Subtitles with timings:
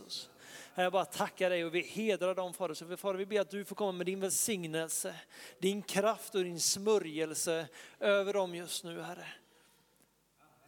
[0.00, 0.30] Jesus.
[0.74, 2.74] Herre, Jag bara tackar dig och vi hedrar dem Fader.
[2.74, 5.14] Så Fader, vi ber att du får komma med din välsignelse,
[5.58, 7.68] din kraft och din smörjelse
[8.00, 9.26] över dem just nu Herre.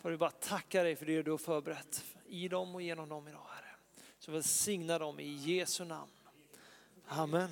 [0.03, 3.29] Fader, vi bara tackar dig för det du har förberett i dem och genom dem
[3.29, 3.75] idag Herre.
[4.19, 6.11] Så välsigna dem i Jesu namn.
[7.09, 7.51] Amen.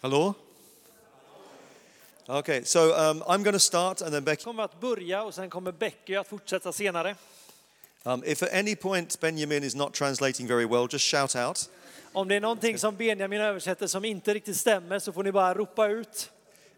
[0.00, 0.34] Hello?
[2.30, 4.44] Okay, so um, I'm going to start and then Becky.
[4.44, 7.14] kommer att börja och sen kommer Becky att fortsätta senare.
[8.02, 11.70] Um, if at any point Benjamin is not translating very well, just shout out.
[12.12, 15.54] Om det är någonting som Benjamin översätter som inte riktigt stämmer så får ni bara
[15.54, 16.30] ropa ut.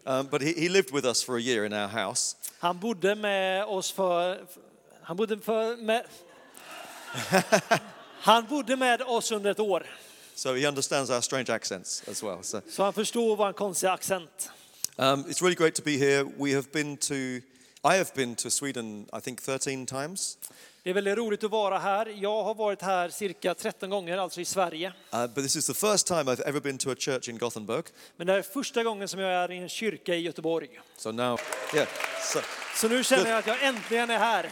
[0.03, 2.35] Um, but he, he lived with us for a year in our house.
[2.59, 4.45] Han bodde med oss för...
[5.01, 5.77] Han bodde för...
[5.77, 6.03] Med,
[8.21, 9.85] han bodde med oss under ett år,
[10.35, 12.43] So he understands our strange accents as well.
[12.43, 14.51] So så han förstår vår konstiga accent.
[14.97, 16.23] Um, it's really great to be here.
[16.37, 17.13] We have been to,
[17.83, 20.37] I have been to Sweden, I think 13 times.
[20.83, 22.13] Det är väldigt roligt att vara här.
[22.21, 24.93] Jag har varit här cirka 13 gånger, alltså i Sverige.
[25.13, 27.85] Uh, but this is the first time I've ever been to a church in Gothenburg.
[28.17, 30.69] Men det här är första gången som jag är i en kyrka i Göteborg.
[30.97, 31.39] So now,
[31.75, 31.87] yeah.
[32.33, 32.39] So,
[32.75, 34.49] Så nu känner jag att jag äntligen är här.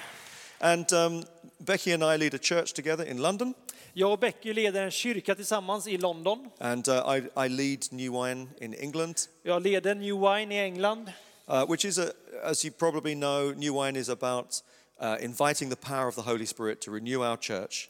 [0.60, 1.24] And um,
[1.60, 3.54] Becky and I lead a church together in London.
[3.94, 6.50] Jag och Becky leder en kyrka tillsammans i London.
[6.60, 11.12] And uh, I, I lead New Wine in England, Jag leder New Wine i England.
[11.48, 12.12] uh, which is, a,
[12.44, 14.62] as you probably know, New Wine is about
[15.00, 17.90] uh, inviting the power of the Holy Spirit to renew our church.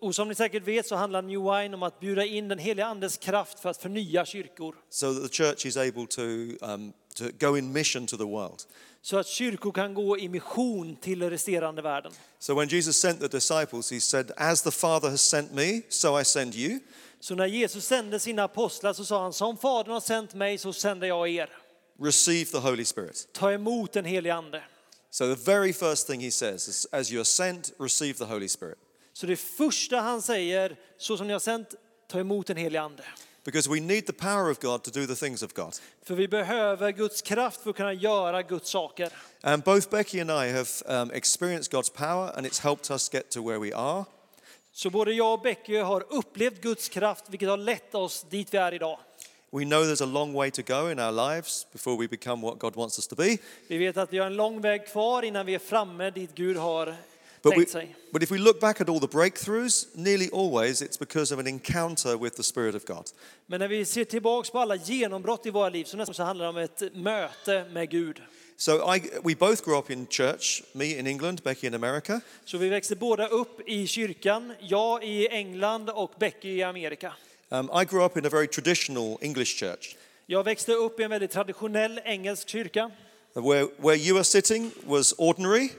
[0.00, 2.86] Och som ni säkert vet så handlar New Wine om att bjuda in den heliga
[2.86, 4.76] Andes kraft för att förnya kyrkor.
[4.90, 6.20] so that the church is able to,
[6.60, 8.62] um, to go in mission to the world.
[9.02, 12.12] Så att kyrkor kan gå i mission till resterande världen.
[12.38, 16.20] So when Jesus sent the disciples, he said, As the Father has sent me, so
[16.20, 16.78] I send you.
[17.20, 20.72] Så när Jesus sände sina apostlar så sa han, som Fadern har sänt mig så
[20.72, 21.50] sänder jag er.
[22.02, 23.28] Receive the Holy Spirit.
[23.32, 24.62] Ta emot den helige Ande.
[25.10, 28.48] So the very first thing he says is, As you are sent, receive the Holy
[28.48, 28.78] Spirit.
[29.12, 31.74] Så det första han säger, så som ni har sänt,
[32.08, 33.04] ta emot den helige Ande.
[33.44, 35.74] Because we need the power of God to do the things of God.
[36.02, 39.12] För vi behöver Guds kraft för att kunna göra Guds saker.
[39.40, 43.30] And both Becky and I have um, experienced God's power, and it's helped us get
[43.30, 44.04] to where we are.
[44.72, 48.58] Så både jag och Becky har upplevt Guds kraft, vilket har lett oss dit vi
[48.58, 48.98] är idag.
[49.52, 52.58] We know there's a long way to go in our lives before we become what
[52.58, 53.38] God wants us to be.
[53.68, 56.56] Vi vet att vi har en lång väg kvar innan vi är framme dit Gud
[56.56, 56.96] har
[57.42, 57.66] But, we,
[58.12, 61.46] but if we look back at all the breakthroughs, nearly always it's because of an
[61.46, 63.10] encounter with the Spirit of God.
[63.46, 66.44] Men när vi ser tillbaks på alla genombrott i våra liv så nästan så handlar
[66.44, 68.22] det om ett möte med Gud.
[68.56, 72.20] So I, we both grew up in church, me in England, Becky in America.
[72.44, 77.12] Så vi växte båda upp i kyrkan, jag i England och Becky i Amerika.
[77.48, 79.96] Um, I grew up in a very traditional English church.
[80.26, 82.90] Jag växte upp i en väldigt traditionell engelsk kyrka.
[83.34, 85.70] Where, where you are sitting was ordinary,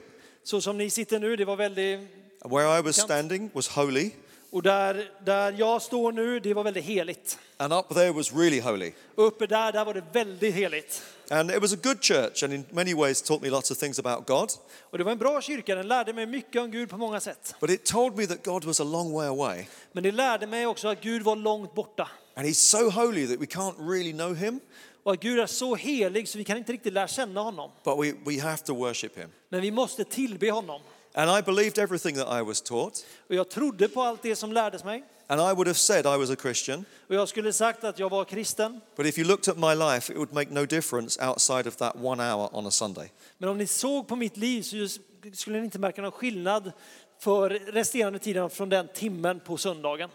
[0.43, 1.99] Så som ni sitter nu, det var väldigt...
[2.45, 4.09] where I was standing was holy,
[4.51, 7.37] Och där, där jag står nu, det var väldigt heligt.
[7.57, 8.91] and up there was really holy.
[9.15, 11.01] Uppe där, där var det väldigt heligt.
[11.29, 13.99] And it was a good church, and in many ways taught me lots of things
[13.99, 14.49] about God.
[14.89, 17.55] Och det var en bra kyrka, den lärde mig mycket om Gud på många sätt.
[17.59, 19.65] But it told me that God was a long way away.
[19.91, 22.07] Men det lärde mig också att Gud var långt borta.
[22.35, 24.59] And He's so holy that we can't really know Him,
[25.03, 27.71] Och att Gud är så helig så vi kan inte riktigt lära känna honom.
[27.83, 29.29] but we, we have to worship Him.
[29.49, 30.81] Men vi måste tillbe honom.
[31.13, 33.05] And I believed everything that I was taught.
[33.27, 35.03] Och jag trodde på allt det som lärdes mig.
[35.27, 36.85] And I would have said I was a Christian.
[37.07, 38.81] Och jag skulle sagt att jag var kristen.
[38.95, 41.95] But if you looked at my life, it would make no difference outside of that
[42.01, 43.11] one hour on a Sunday.
[43.37, 44.87] Men om ni såg på mitt liv så
[45.33, 46.71] skulle ni inte märka någon skillnad
[47.19, 50.09] för resterande tiden från den timmen på söndagen.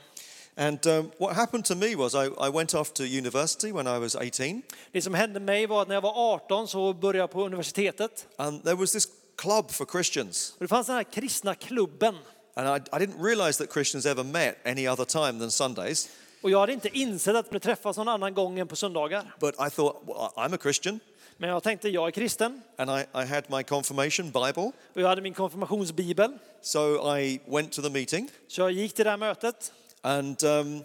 [0.58, 3.98] And um, what happened to me was I, I went off to university when I
[3.98, 4.62] was 18,
[4.92, 8.26] Det som hände mig var att när jag var 18 så började jag på universitetet.
[8.36, 10.52] and there was this club for Christians.
[10.52, 12.14] Och det fanns den här kristna klubben.
[12.54, 16.08] And I, I didn't realize that Christians ever met any other time than Sundays.
[16.42, 19.34] Och jag hade inte insett att träffas någon annan gång än på söndagar.
[19.40, 21.00] But I thought, well, I'm a Christian,
[21.36, 22.62] Men jag tänkte, jag är kristen.
[22.78, 24.72] and I, I had my confirmation Bible.
[24.94, 26.38] Och jag hade min konfirmationsbibel.
[26.62, 29.72] So I went to the meeting, Så jag gick till det här mötet.
[30.06, 30.84] And um,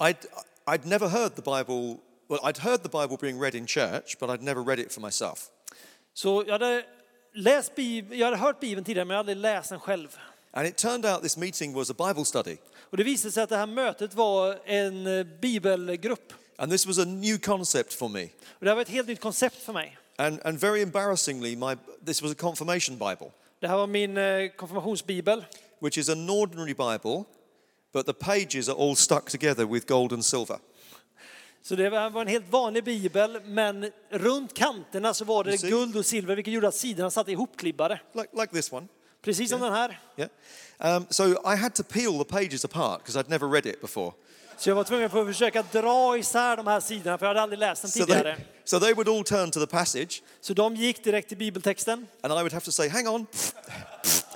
[0.00, 0.16] I'd,
[0.66, 1.98] I'd never heard the Bible.
[2.28, 5.00] Well, I'd heard the Bible being read in church, but I'd never read it for
[5.00, 5.50] myself.
[6.14, 6.84] Så jag hade,
[7.34, 10.16] läst Bib- jag hade hört Bibeln tidigare men jag hade aldrig läst den själv.
[10.54, 12.56] And it turned out this meeting was a Bible study.
[12.90, 16.32] Och det visade sig att det här mötet var en eh, bibelgrupp.
[16.56, 18.24] And this was a new concept for me.
[18.24, 19.98] Och det här var ett helt nytt koncept för mig.
[20.16, 21.76] And, and very embarrassingly, my,
[22.06, 23.30] this was a confirmation Bible,
[23.60, 25.44] Det här var min eh, konfirmationsbibel.
[25.80, 27.24] which is an ordinary Bible,
[27.92, 30.58] but the pages are all stuck together with gold and silver.
[31.62, 36.06] Så det var en helt vanlig bibel, men runt kanterna så var det guld och
[36.06, 38.00] silver, vilket gjorde att sidorna satt ihopklibbade.
[38.14, 38.88] like, like this one.
[39.22, 40.00] Precis som den här.
[40.16, 40.96] Yeah.
[40.96, 44.12] Um, so I had to peel the pages apart because I'd never read it before.
[44.62, 47.58] Så jag var tvungen att försöka dra isär de här sidorna, för jag hade aldrig
[47.58, 48.22] läst den So tidigare.
[48.36, 52.06] they, so they would all turn to the passage, Så de gick direkt till bibeltexten
[52.22, 53.26] and I would have to say, hang on.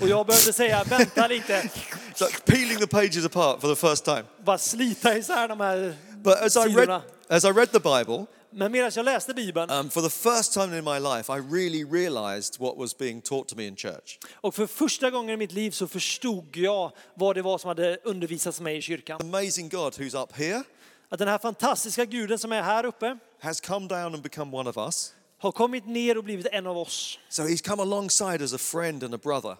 [0.00, 1.70] och jag behövde säga vänta lite,
[2.14, 4.23] So peeling the pages apart for the first time.
[4.44, 7.02] bara slita isär de här But as I read, sidorna.
[7.29, 8.26] as I read the Bible,
[8.58, 11.85] Men medan jag läste Bibeln um, for the first time in my life, I really
[11.85, 14.19] realized what was being taught to me in church.
[14.35, 17.99] och för första gången i mitt liv så förstod jag vad det var som hade
[18.05, 19.20] undervisats mig i kyrkan.
[19.20, 20.62] Amazing God who's up here
[21.08, 24.70] Att den här fantastiska guden som är här uppe has come down and become one
[24.70, 25.12] of us.
[25.38, 27.18] Har kommit ner och blivit en av oss.
[27.28, 29.56] So he's come alongside as a friend and a brother.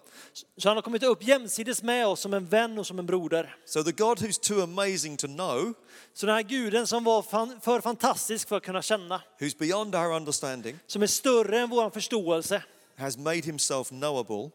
[0.57, 3.55] Så han har kommit upp jämsides med oss som en vän och som en broder.
[3.65, 5.73] So the God who's too amazing to know,
[6.13, 9.95] Så den här guden som var fan, för fantastisk för att kunna känna, who's beyond
[9.95, 12.63] our understanding, som är större än vår förståelse,
[12.97, 14.51] has made himself knowable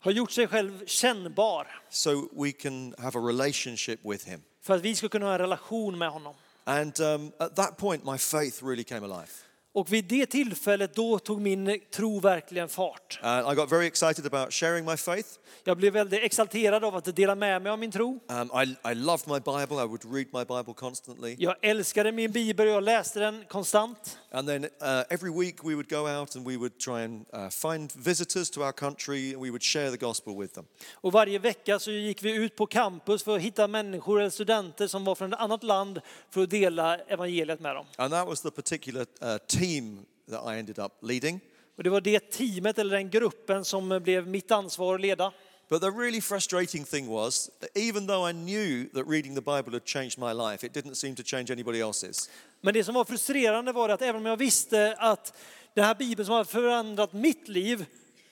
[0.00, 4.42] har gjort sig själv kännbar so we can have a relationship with him.
[4.62, 6.34] för att vi ska kunna ha en relation med honom.
[6.64, 9.30] And um, at that point, my faith really came alive.
[9.72, 13.20] Och vid det tillfället då tog min tro verkligen fart.
[13.24, 15.28] Uh, I got very excited about sharing my faith.
[15.64, 18.20] Jag blev väldigt exalterad av att dela med mig av min tro.
[18.28, 19.84] Um, I, I loved my Bible.
[19.84, 21.36] I would read my Bible constantly.
[21.38, 24.18] Jag älskade min bibel och jag läste den konstant.
[24.32, 24.70] And then uh,
[25.10, 28.60] every week we would go out and we would try and uh, find visitors to
[28.60, 30.64] our country and we would share the gospel with them.
[30.94, 34.86] Och varje vecka så gick vi ut på campus för att hitta människor eller studenter
[34.86, 36.00] som var från ett annat land
[36.30, 37.86] för att dela evangeliet med dem.
[37.96, 41.40] And that was the particular uh, team that I ended up leading.
[41.76, 45.32] Och det var det teamet eller den gruppen som blev mitt ansvar att leda.
[45.68, 49.72] But the really frustrating thing was that even though I knew that reading the Bible
[49.72, 52.30] had changed my life, it didn't seem to change anybody else's.
[52.60, 55.32] Men det som var frustrerande var att även om jag visste att
[55.74, 57.86] den här bibeln som har förändrat mitt liv,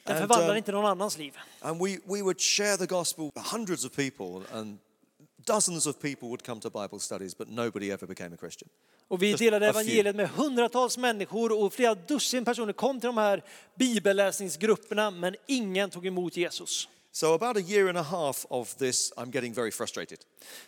[0.04, 1.36] den And, förvandlar um, inte någon annans liv.
[1.60, 4.78] And we, we would share the gospel, hundreds of people, and
[5.48, 8.68] dozens of people would come to Bible studies, but nobody ever became a Christian.
[9.08, 13.44] Och vi delade evangeliet med hundratals människor och flera dussin personer kom till de här
[13.74, 16.88] bibelläsningsgrupperna men ingen tog emot Jesus.
[17.12, 20.18] So, about a year and a half of this, I'm getting very frustrated.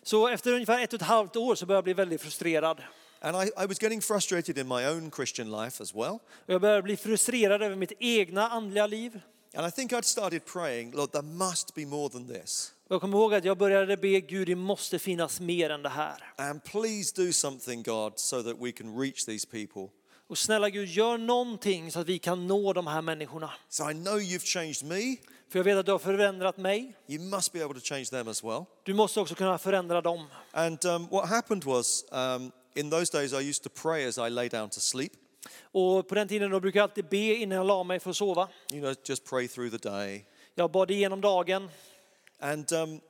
[0.03, 2.83] Så efter ungefär ett och ett halvt år så började jag bli väldigt frustrerad.
[3.21, 6.19] And I, I was getting frustrated in my own Christian life as well.
[6.47, 9.21] Och jag började bli frustrerad över mitt egna andliga liv.
[9.55, 12.73] And I think I'd started praying, Lord, there must be more than this.
[12.93, 16.25] Jag kommer ihåg att jag började be Gud, det måste finnas mer än det här.
[16.37, 19.89] And please do something, God, so that we can reach these people.
[20.29, 23.51] Och snälla Gud, gör någonting så att vi kan nå de här människorna.
[23.69, 25.17] So I know you've changed me.
[25.49, 26.95] För jag vet att du har förändrat mig.
[27.09, 28.65] You must be able to change them as well.
[28.83, 30.27] Du måste också kunna förändra dem.
[30.53, 34.31] And um, what happened was, um, in those days, I used to pray as I
[34.31, 35.13] lay down to sleep.
[35.63, 38.17] Och på den tiden då brukade jag alltid be innan jag la mig för att
[38.17, 38.49] sova.
[38.73, 40.27] You know, just pray through the day.
[40.55, 41.69] Jag bad igenom dagen
[42.41, 43.01] And um,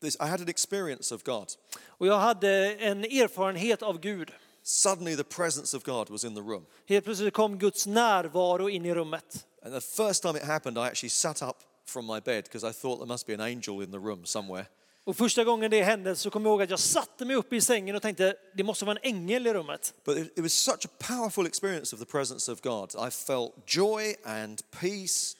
[0.00, 1.52] this, I had an experience of God.
[1.86, 4.30] och jag hade en erfarenhet av Gud.
[4.62, 6.66] Suddenly, the presence of God was in the room.
[6.86, 9.46] Helt plötsligt kom Guds närvaro in i rummet.
[9.62, 11.56] And the first time it happened, I actually sat up
[11.86, 14.66] from my bed because I thought there must be an angel in the room somewhere.
[15.04, 17.60] Och första gången det hände så kom jag ihåg att jag satte mig upp i
[17.60, 19.94] sängen och tänkte det måste vara en ängel i rummet.
[20.04, 22.94] But it, it was such a powerful experience of the presence of God.
[23.08, 25.36] I felt joy and peace,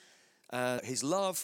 [0.53, 1.39] uh, His love.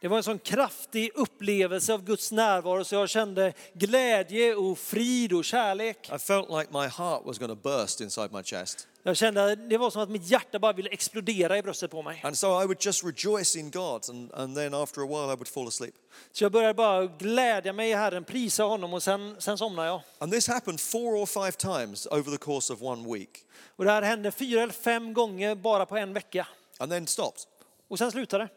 [0.00, 5.32] Det var en sån kraftig upplevelse av Guds närvaro så jag kände glädje och frid
[5.32, 6.10] och kärlek.
[6.14, 8.88] I felt like my heart was going to burst inside my chest.
[9.02, 12.20] Jag kände det var som att mitt hjärta bara ville explodera i bröstet på mig.
[12.24, 15.36] And so I would just rejoice in God, and, and then after a while, I
[15.36, 15.94] would fall asleep.
[16.32, 20.00] Så jag började bara glädja mig i Herren, prisa honom och sen, sen somnade jag.
[20.18, 23.30] And this happened four or five times over the course of one week,
[23.76, 26.46] Och det här hände fyra eller fem gånger bara på en vecka.
[26.78, 27.40] and then stopped.
[27.88, 28.50] Och sen slutade det.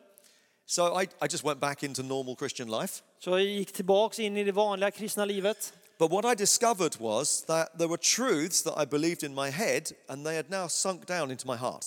[0.69, 3.01] So I, I just went back into normal Christian life.
[3.19, 5.73] Så jag gick tillbaks in i det vanliga kristna livet.
[5.97, 9.91] But what I discovered was that there were truths that I believed in my head,
[10.07, 11.85] and they had now sunk down into my heart.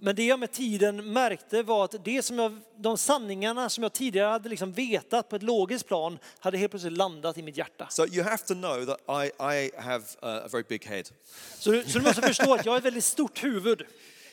[0.00, 3.92] Men det jag med tiden märkte var att det som jag, de sanningarna som jag
[3.92, 7.86] tidigare hade liksom vetat på ett logiskt plan hade helt plötsligt landat i mitt hjärta.
[7.90, 11.04] So you have to know that I, I have a, a very big head.
[11.58, 13.82] Så du, så du måste förstå att jag har ett väldigt stort huvud.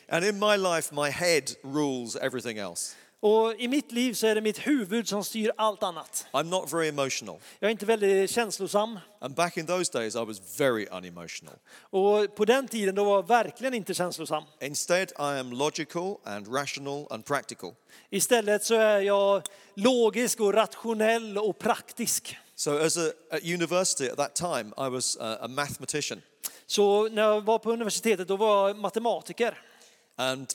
[0.08, 2.94] And in my life, my head rules everything else.
[3.24, 6.26] Och i mitt liv så är det mitt huvud som styr allt annat.
[6.32, 7.36] I'm not very emotional.
[7.58, 8.98] Jag är inte väldigt känslosam.
[9.20, 11.54] And back in those days, I was very unemotional.
[11.80, 14.44] Och på den tiden då var jag verkligen inte känslosam.
[14.60, 17.74] Instead, I am logical and rational and practical.
[18.10, 19.42] Istället så är jag
[19.74, 22.36] logisk och rationell och praktisk.
[22.54, 26.22] So, as a, at university at that time, I was uh, a mathematician.
[26.66, 29.58] Så när jag var på universitetet då var jag matematiker.
[30.16, 30.54] And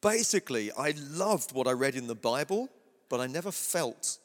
[0.00, 2.68] basically, I loved what I read in the Bible,
[3.10, 4.18] but I never felt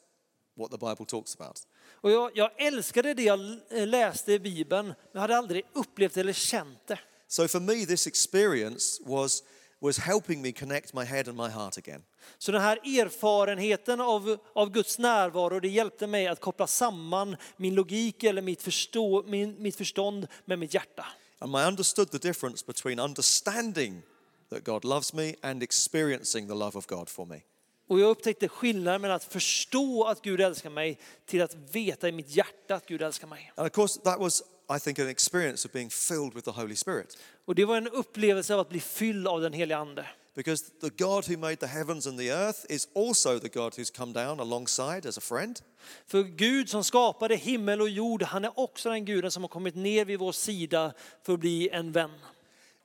[0.56, 1.60] what the Bible talks about.
[2.04, 3.40] Och jag, jag älskade det jag
[3.70, 6.98] läste i Bibeln, men jag hade aldrig upplevt eller känt det.
[7.28, 9.42] So, for me, this experience was,
[9.80, 12.02] was helping me connect my head and my heart again.
[12.38, 17.74] Så den här erfarenheten av, av Guds närvaro, det hjälpte mig att koppla samman min
[17.74, 21.06] logik eller mitt, förstå, min, mitt förstånd med mitt hjärta.
[21.38, 24.02] And I understood the difference between understanding
[24.50, 27.40] that God loves me and experiencing the love of God for me.
[27.88, 32.12] Och jag upptäckte skillnaden mellan att förstå att Gud älskar mig till att veta i
[32.12, 33.52] mitt hjärta att Gud älskar mig.
[33.56, 34.42] And of course, that was,
[34.76, 37.18] I think, an experience of being filled with the Holy Spirit.
[37.44, 40.06] Och det var en upplevelse av att bli fylld av den heliga Ande.
[40.34, 43.96] Because the God who made the heavens and the earth is also the God who's
[43.96, 45.60] come down alongside as a friend.
[46.06, 49.74] För Gud som skapade himmel och jord, han är också den guden som har kommit
[49.74, 52.10] ner vid vår sida för att bli en vän.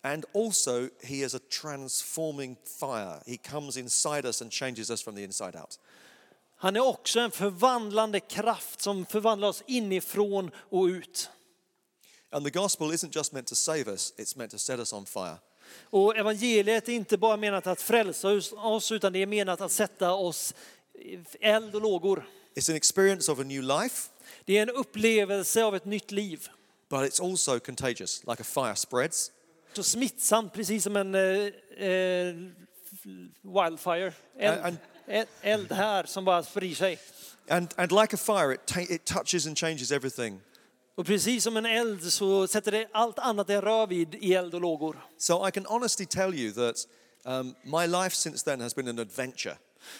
[0.02, 3.20] And also, he is a transforming fire.
[3.26, 5.80] He comes inside us and changes us from the inside out.
[6.58, 11.30] Han är också en förvandlande kraft som förvandlar oss inifrån och ut.
[12.32, 15.06] And the gospel isn't just meant to save us, it's meant to set us on
[15.06, 15.38] fire.
[15.82, 20.14] Och evangeliet är inte bara menat att frälsa oss utan det är menat att sätta
[20.14, 20.54] oss
[20.94, 22.30] i eld och lågor.
[22.56, 24.10] It's an experience of a new life,
[24.46, 26.48] Det är en upplevelse av ett nytt liv.
[26.90, 28.24] but it's also contagious.
[28.28, 29.32] Like a fire spreads,
[29.74, 31.22] Så smittsamt, precis som en eh,
[31.88, 32.36] eh,
[33.44, 34.14] wildfire.
[34.40, 37.00] Eld, And- eld, eld här som bara sprider sig.
[37.48, 40.42] and, and like a fire, it, it touches and changes everything.
[40.96, 44.54] Och precis som en eld så sätter det allt annat det rör vid i eld
[44.54, 45.06] och lågor.
[45.18, 46.76] So I can honestly tell you that
[47.26, 49.56] um, my life since then has been an adventure.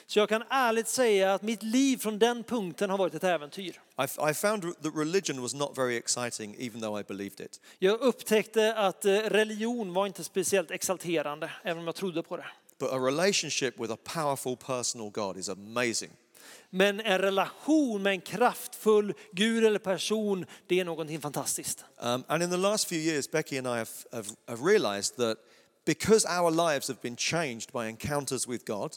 [0.08, 3.82] Så jag kan ärligt säga att mitt liv från den punkten har varit ett äventyr.
[4.00, 7.62] I, I found that religion was not very exciting, even though I believed it.
[7.80, 12.46] Jag upptäckte att eh, religion var inte speciellt exalterande, även om jag trodde på det.
[12.80, 16.12] But a relationship with a powerful personal God is amazing.
[16.70, 21.86] Men en relation med en kraftfull Gud eller person, det är någonting fantastiskt.
[22.02, 25.38] Um, and in the last few years, Becky and I have, have, have realized that
[25.86, 28.92] because our lives have been changed by encounters with God,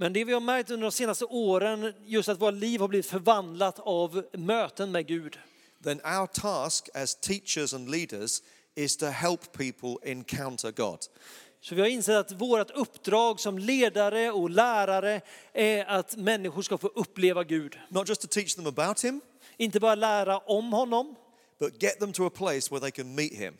[0.00, 3.06] Men det vi har märkt under de senaste åren, just att våra liv har blivit
[3.06, 5.38] förvandlat av möten med Gud.
[5.84, 8.42] then our task as teachers and leaders
[8.76, 10.98] is to help people encounter God.
[11.60, 15.20] Så vi har insett att vårt uppdrag som ledare och lärare
[15.52, 17.78] är att människor ska få uppleva Gud.
[17.88, 19.20] Not just to teach them about Him,
[19.56, 21.14] Inte bara lära om honom,
[21.58, 23.54] but get them to a place where they can meet Him.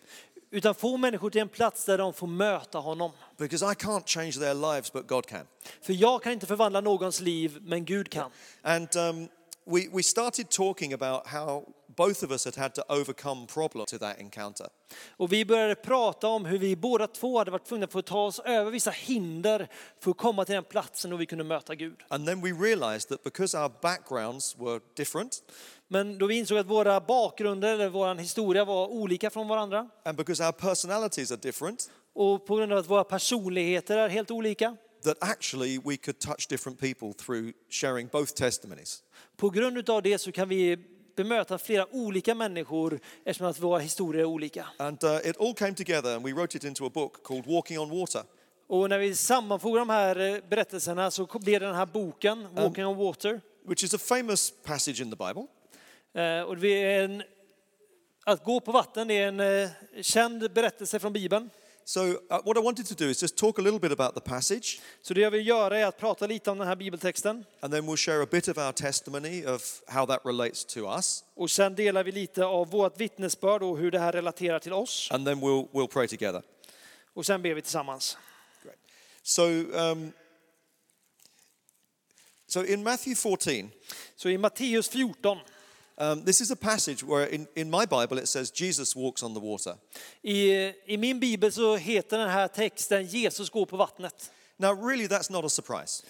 [0.51, 3.13] Utan få människor till en plats där de får möta honom.
[3.37, 5.47] Because I can't change their lives, but God can.
[5.83, 8.31] För jag kan inte förvandla någons liv, men Gud kan.
[8.63, 9.29] And um,
[9.65, 11.65] we, we started talking about how
[11.97, 14.69] both of us had had to overcome problems to that encounter.
[15.17, 18.27] Och vi började prata om hur vi båda två hade varit tvungna att få ta
[18.27, 19.69] oss över vissa hinder
[20.01, 22.03] för att komma till den platsen då vi kunde möta Gud.
[22.09, 25.43] And then we realized that because our backgrounds were different,
[25.93, 30.17] Men då vi insåg att våra bakgrunder eller vår historia var olika från varandra and
[30.17, 34.77] because our personalities are different, och på grund av att våra personligheter är helt olika.
[35.05, 39.03] that actually we could touch different people through sharing both testimonies.
[39.37, 40.77] På grund av det så kan vi
[41.17, 44.67] bemöta flera olika människor eftersom att våra historier är olika.
[44.77, 47.79] And uh, it all came together, and we wrote it into a book called Walking
[47.79, 48.23] on Water.
[48.67, 52.97] Och när vi sammanfogar de här eh, berättelserna så blev den här boken, Walking on
[52.97, 53.41] Water.
[53.67, 55.47] which is a famous passage in the Bible.
[56.15, 57.23] Eh, Och det är en,
[58.25, 59.71] att gå på vatten är en eh,
[60.03, 61.51] känd berättelse från Bibeln.
[61.85, 64.21] So, uh, what I wanted to do is just talk a little bit about the
[64.31, 67.73] passage, Så det jag vill göra är att prata lite om den här bibeltexten and
[67.73, 71.51] then we'll share a bit of our testimony of how that relates to us, och
[71.51, 75.09] sen delar vi lite av vårt vittnesbörd och hur det här relaterar till oss.
[75.11, 76.43] and then we'll, we'll pray together.
[77.15, 78.19] Och sen ber vi tillsammans.
[78.63, 78.77] Great.
[79.23, 80.13] So, um,
[82.47, 83.71] so in Matthew 14,
[84.17, 85.39] Så i Matteus 14,
[86.01, 89.35] um, this is a passage where in, in my Bible it says Jesus walks on
[89.35, 89.75] the water.
[90.23, 94.31] i, i min bibel så heter den här texten Jesus går på vattnet.
[94.57, 96.03] Now, really, that's not a surprise.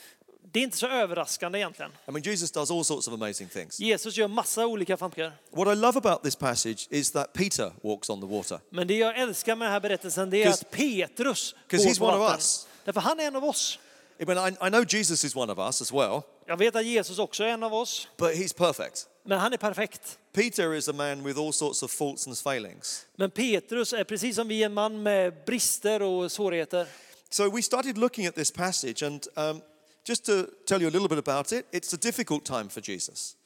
[0.52, 1.90] Det är inte så överraskande egentligen.
[2.08, 3.80] I mean, Jesus does all sorts of amazing things.
[3.80, 5.32] Jesus gör massa olika framgångar.
[5.50, 8.60] What I love about this passage is that Peter walks on the water.
[8.70, 12.40] Men det jag älskar med den här berättelsen det är att Petrus går på vatten.
[12.84, 13.78] Därför han är en av oss.
[14.20, 16.84] I mean, I, I know Jesus is one of us as well, Jag vet att
[16.84, 19.06] Jesus också är en av oss, but he's perfect.
[19.30, 20.18] Men han är perfekt.
[20.32, 23.06] Peter is a man with all sorts of faults and failings.
[23.16, 26.86] Men Petrus är precis som vi en man med brister och svårigheter.
[27.30, 29.62] So we started looking at this passage, and um,
[30.08, 33.36] just to tell you a little bit about it, it's a difficult time for Jesus.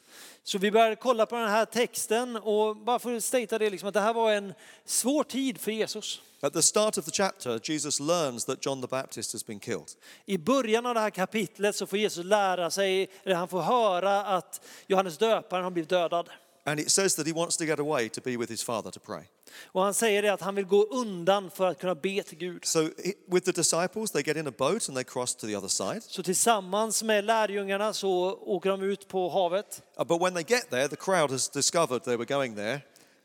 [0.42, 3.88] Så vi började kolla på den här texten och bara för att statea det liksom
[3.88, 4.54] att det här var en
[4.84, 6.20] svår tid för Jesus.
[6.40, 9.90] At the start of the chapter, Jesus learns that John the Baptist has been killed.
[10.26, 14.24] I början av det här kapitlet så får Jesus lära sig, eller han får höra
[14.24, 16.28] att Johannes döparen har blivit dödad.
[16.66, 19.00] And it says that he wants to get away to be with his father to
[19.00, 19.22] pray.
[19.66, 22.64] Och han säger det att han vill gå undan för att kunna be till Gud.
[22.64, 22.88] So,
[23.26, 26.02] with the disciples, they get in a boat and they cross to the other side.
[26.02, 29.82] Så tillsammans med lärjungarna så åker de ut på havet.
[29.98, 32.80] Uh, But when they get there, the crowd has discovered they were going there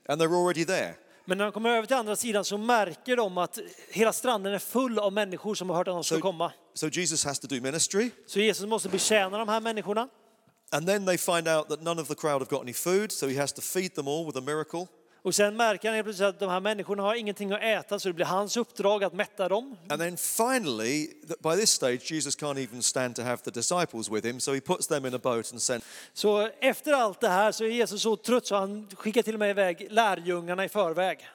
[0.07, 0.93] and they're already there.
[1.25, 3.59] Men när de kommer över till andra sidan så märker de att
[3.91, 6.51] hela stranden är full av människor som har hört att de ska So, komma.
[6.73, 8.09] so Jesus has to do ministry.
[8.27, 10.07] Så Jesus måste betjäna de här människorna.
[10.71, 13.27] And then they find out that none of the crowd have got any food, so
[13.27, 14.87] he has to feed them all with a miracle.
[15.21, 18.09] Och sen märker han helt plötsligt att de här människorna har ingenting att äta så
[18.09, 19.77] det blir hans uppdrag att mätta dem.
[19.89, 21.07] And then finally,
[21.39, 24.61] by this stage, Jesus can't even stand to have the disciples with him, so he
[24.61, 25.85] puts them in a boat and sends.
[26.13, 29.39] Så efter allt det här så är Jesus så trött så han skickar till och
[29.39, 31.27] med iväg lärjungarna i förväg.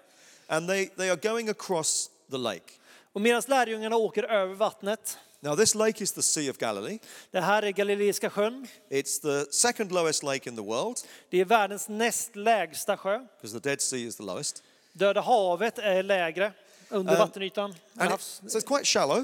[0.46, 2.72] And they, they are going across the lake.
[3.12, 6.98] Och medan lärjungarna åker över vattnet, Now, this lake is the Sea of Galilee.
[7.30, 10.96] det här är Galileiska sjön, It's the second lowest lake in the world,
[11.30, 13.18] det är världens näst lägsta sjö.
[13.42, 14.62] because the Dead Sea is the lowest.
[14.92, 16.52] Döda havet är lägre
[16.90, 17.74] under Um, vattenytan.
[17.94, 19.18] Havs- it, so it's quite shallow.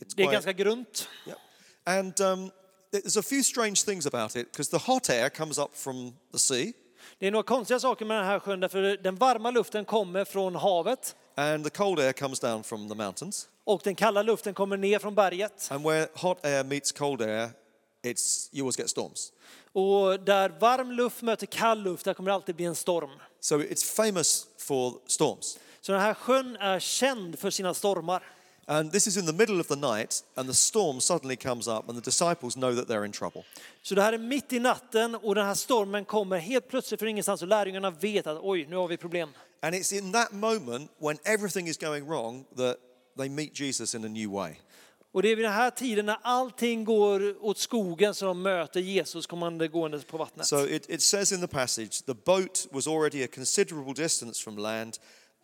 [0.00, 1.08] It's Det är quite- ganska grunt.
[1.26, 1.38] Yeah.
[1.84, 2.50] And um,
[2.92, 6.38] there's a few strange things about it because the hot air comes up from the
[6.38, 6.72] sea
[7.18, 10.54] Det är några konstiga saker med den här sjön därför den varma luften kommer från
[10.54, 13.48] havet and the cold air comes down from the mountains.
[13.64, 15.68] och den kalla luften kommer ner från berget.
[15.70, 17.50] And where hot air meets cold air,
[18.02, 19.32] it's, you always get storms.
[19.72, 23.10] Och där varm luft möter kall luft, där kommer det alltid bli en storm.
[23.40, 25.58] So it's famous for storms.
[25.80, 28.22] Så den här sjön är känd för sina stormar.
[28.68, 31.88] And this is in the middle of the night, and the storm suddenly comes up,
[31.88, 33.42] and the disciples know that they're in trouble.
[33.82, 37.08] Så det här är mitt i natten och den här stormen kommer helt plötsligt från
[37.08, 39.28] ingenstans och lärjungarna vet att oj, nu har vi problem.
[39.66, 42.78] And it's in that moment when everything is going wrong that
[43.16, 44.60] they meet Jesus in a new way.
[45.12, 48.80] Och det är vid den här tiden när allting går åt skogen som de möter
[48.80, 50.46] Jesus kommande gående på vattnet.
[50.46, 54.56] So it, it says in the passage the boat was already a considerable distance from
[54.56, 54.98] land,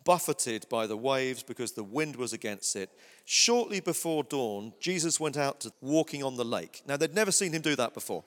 [0.05, 2.89] buffeted by the waves because the wind was against it.
[3.25, 6.81] Shortly before dawn, Jesus went out to walking on the lake.
[6.87, 8.23] Now, they'd never seen him do that before.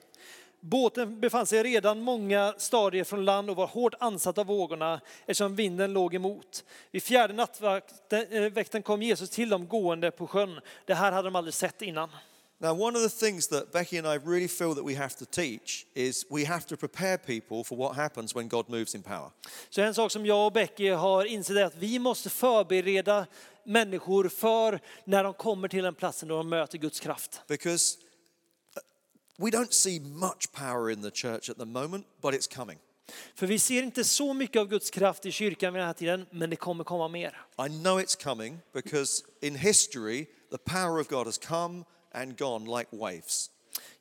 [0.59, 5.55] Båten befann sig redan många stadier från land och var hårt ansatt av vågorna eftersom
[5.55, 6.63] vinden låg emot.
[6.91, 10.59] Vid fjärde nattväkten kom Jesus till dem gående på sjön.
[10.85, 12.09] Det här hade de aldrig sett innan.
[12.59, 15.25] Now, one of the things that Becky and I really feel that we have to
[15.25, 19.31] teach is we have to prepare people for what happens when God moves in power.
[19.69, 23.25] Så en sak som jag och Becky har insett är att vi måste förbereda
[23.63, 27.41] människor för när de kommer till den platsen då de möter Guds kraft.
[27.47, 27.97] Because
[29.37, 32.77] we don't see much power in the church at the moment, but it's coming.
[33.35, 36.25] För vi ser inte så mycket av Guds kraft i kyrkan vid den här tiden,
[36.31, 37.41] men det kommer komma mer.
[37.67, 42.77] I know it's coming because in history, the power of God has come and gone
[42.79, 43.49] like waves.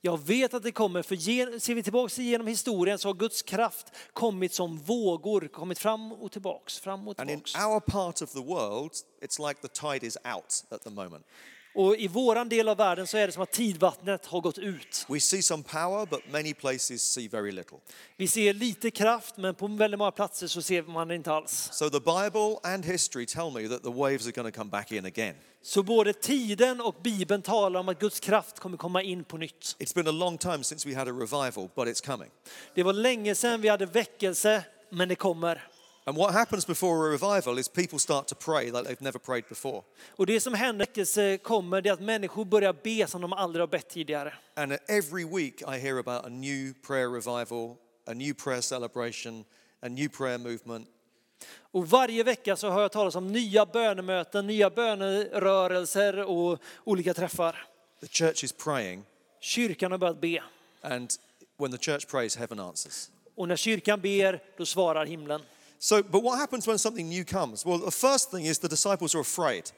[0.01, 1.17] Jag vet att det kommer, för
[1.59, 6.33] ser vi tillbaka genom historien så har Guds kraft kommit som vågor, kommit fram och
[6.33, 7.67] tillbaks, fram och And in tillbaks.
[7.67, 11.27] our part of the world, it's like the tide is out at the moment.
[11.77, 15.07] Och i våran del av världen så är det som att tidvattnet har gått ut.
[15.09, 17.77] We see some power, but many places see very little.
[18.17, 21.69] Vi ser lite kraft, men på väldigt många platser så ser man det inte alls.
[21.73, 24.93] So the Bible and history tell me that the waves are going to come back
[24.93, 25.35] in again.
[25.63, 29.77] Så både tiden och Bibeln talar om att Guds kraft kommer komma in på nytt.
[29.79, 32.31] It's been a long time since we had a revival, but it's coming.
[32.75, 35.69] Det var länge sedan vi hade väckelse, men det kommer.
[36.09, 39.49] And what happens before a revival is people start to pray like they've never prayed
[39.49, 39.83] before.
[40.17, 43.89] Och det som händer kommer, det att människor börjar be som de aldrig har bett
[43.89, 44.35] tidigare.
[44.55, 49.45] And every week I hear about a new prayer revival, a new prayer celebration,
[49.83, 50.89] a new prayer movement.
[51.73, 57.67] Och varje vecka så hör jag talas om nya bönemöten, nya bönerörelser och olika träffar.
[58.01, 59.05] The church is praying,
[59.41, 60.43] Kyrkan har börjat be.
[60.83, 61.11] and
[61.59, 63.11] when the church prays, heaven answers.
[63.35, 65.41] Och när kyrkan ber, då svarar himlen.
[65.79, 67.67] So, but what happens when something new comes?
[67.67, 69.73] Well, the first thing is the disciples are afraid.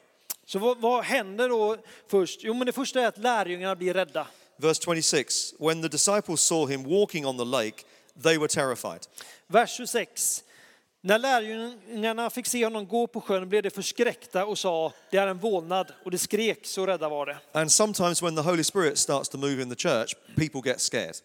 [0.47, 1.77] Så vad, vad händer då
[2.09, 2.41] först?
[2.43, 4.27] Jo, men det första är att lärjungarna blir rädda.
[4.57, 7.85] Verse 26 When the disciples saw him walking on the lake,
[8.23, 9.07] they were terrified.
[9.47, 10.45] Vers 26.
[11.01, 15.27] När lärjungarna fick se honom gå på sjön blev de förskräckta och sa, det är
[15.27, 15.93] en vålnad.
[16.05, 17.39] Och det skrek, så rädda var det.
[17.53, 21.17] And sometimes when the Holy Spirit starts to move in the church, people get scared.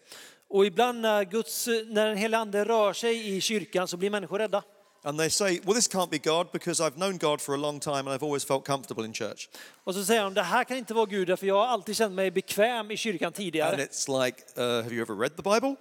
[0.48, 4.38] Och ibland när, Guds, när den heliga ande rör sig i kyrkan så blir människor
[4.38, 4.62] rädda.
[5.06, 7.80] And they say, Well, this can't be God because I've known God for a long
[7.80, 9.48] time and I've always felt comfortable in church.
[9.84, 12.14] Och så säger de, det här kan inte vara Gud, för jag har alltid känt
[12.14, 13.76] mig bekväm i kyrkan And tidigare.
[13.76, 15.76] it's like, uh, Have you ever read the Bible?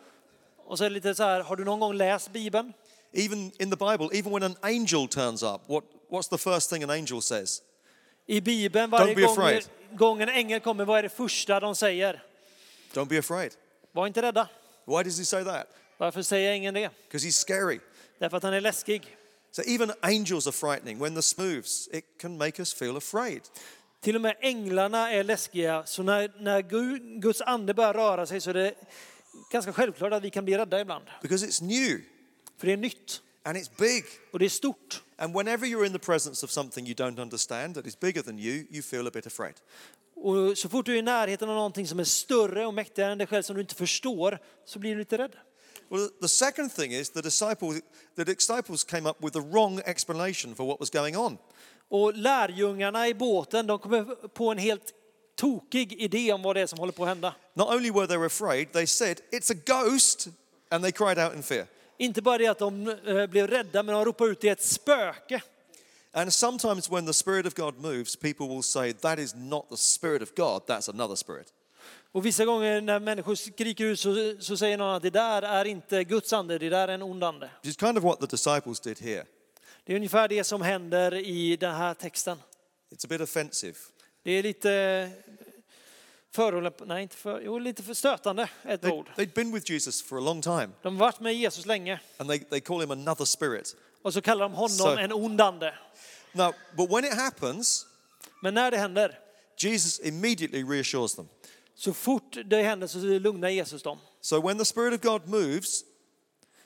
[0.66, 2.74] Och så är det lite så här, har du någon gång läst Bibeln?
[3.14, 6.84] Even in the Bible, even when an angel turns up, what, what's the first thing
[6.84, 7.62] an angel says?
[8.28, 9.64] I Bibeln, varje be gång, afraid.
[9.92, 12.24] gång en ängel kommer, vad är det första de säger?
[12.94, 13.52] Don't be afraid.
[13.94, 14.50] Var inte rädda.
[14.88, 15.68] Why does he say that?
[15.98, 16.90] Varför säger ängeln det?
[17.08, 17.80] Because he's scary.
[18.20, 19.18] Därför att han är läskig.
[19.52, 21.00] So even angels are frightening.
[21.00, 23.42] When this moves, it can make us feel afraid.
[24.02, 28.42] Till och med änglarna är läskiga, så när, när Gu- Guds ande börjar röra sig
[28.42, 28.74] så är det
[29.52, 31.06] ganska självklart att vi kan bli rädda ibland.
[31.22, 32.02] Because it's new
[32.58, 34.04] För det är nytt and it's big.
[34.32, 35.04] och det är stort.
[35.18, 38.40] And whenever you're in the presence of something you don't understand that is bigger than
[38.40, 39.54] you, you feel a bit afraid.
[40.24, 43.18] Och så fort du är i närheten av någonting som är större och mäktigare än
[43.18, 45.36] dig själv som du inte förstår så blir du lite rädd.
[45.90, 47.82] Well, the second thing is the disciples,
[48.16, 51.38] the disciples came up with the wrong explanation for what was going on.
[51.90, 54.94] Och lärjungarna i båten de kommer på en helt
[55.36, 57.36] tokig idé om vad det är som håller på att hända.
[57.54, 60.28] Not only were they afraid, they said, It's a ghost,
[60.70, 61.66] and they cried out in fear.
[61.98, 64.64] Inte bara det att de eh, blev rädda, men de ropade ut det är ett
[64.64, 65.42] spöke.
[66.16, 69.78] And sometimes when the Spirit of God moves, people will say, That is not the
[69.78, 71.54] Spirit of God, that's another spirit.
[72.12, 75.66] Och vissa gånger när människor skriker ut så, så säger någon att det där är
[75.66, 77.50] inte Guds ande, det där är en ond ande.
[77.62, 79.26] Which is kind of what the disciples did here.
[79.86, 82.38] Det är ungefär det som händer i den här texten.
[82.92, 83.76] It's a bit offensive.
[84.24, 85.10] Det är lite
[86.36, 89.10] förolämp- nej inte för, jo lite för stötande, ett They, ord.
[89.16, 92.30] they'd been with Jesus for a long time, De har varit med Jesus länge and
[92.30, 93.76] they, they call him another spirit.
[94.04, 95.74] Och så kallar de honom Så- en ond ande.
[96.32, 97.86] Now, but when it happens,
[98.42, 99.20] Men när det händer,
[99.58, 101.28] Jesus immediately reassures them.
[101.76, 103.98] så fort det händer så lugnar Jesus dem.
[104.22, 105.84] So when the Spirit of God moves,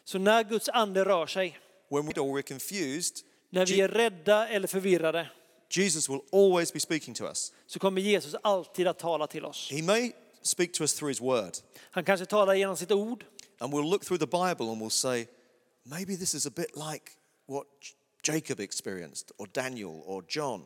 [0.05, 3.15] Så när Guds ande rör sig, when we, or we're confused,
[3.49, 5.29] när vi är rädda eller förvirrade,
[5.69, 7.53] Jesus will always be speaking to us.
[7.67, 9.69] så kommer Jesus alltid att tala till oss.
[9.71, 11.57] He may speak to us through his word,
[11.91, 13.25] Han kanske talar genom sitt ord,
[13.59, 15.27] and we'll look through the Bible and we'll say,
[15.83, 17.11] maybe this is a bit like
[17.47, 17.65] what
[18.23, 20.65] Jacob experienced, or Daniel, or John.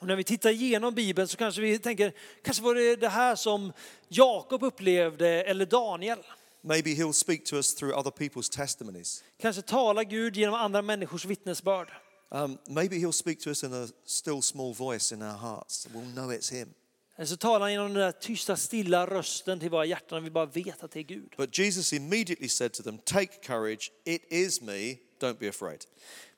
[0.00, 2.12] Och när vi tittar igenom Bibeln så kanske vi tänker,
[2.44, 3.72] kanske var det det här som
[4.08, 6.18] Jakob upplevde eller Daniel.
[6.64, 9.24] Maybe he'll speak to us through other people's testimonies.
[9.40, 11.88] Kanske talar Gud genom andra människors vittnesbörd.
[12.30, 15.88] Um, maybe he'll speak to us in a still small voice in our hearts.
[15.94, 16.74] We'll know it's him.
[17.16, 20.30] Eller så talar han genom den där tysta, stilla rösten till våra hjärtan och vi
[20.30, 21.34] bara vet att det är Gud.
[21.36, 25.86] But Jesus immediately said to them, Take courage, it is me, don't be afraid.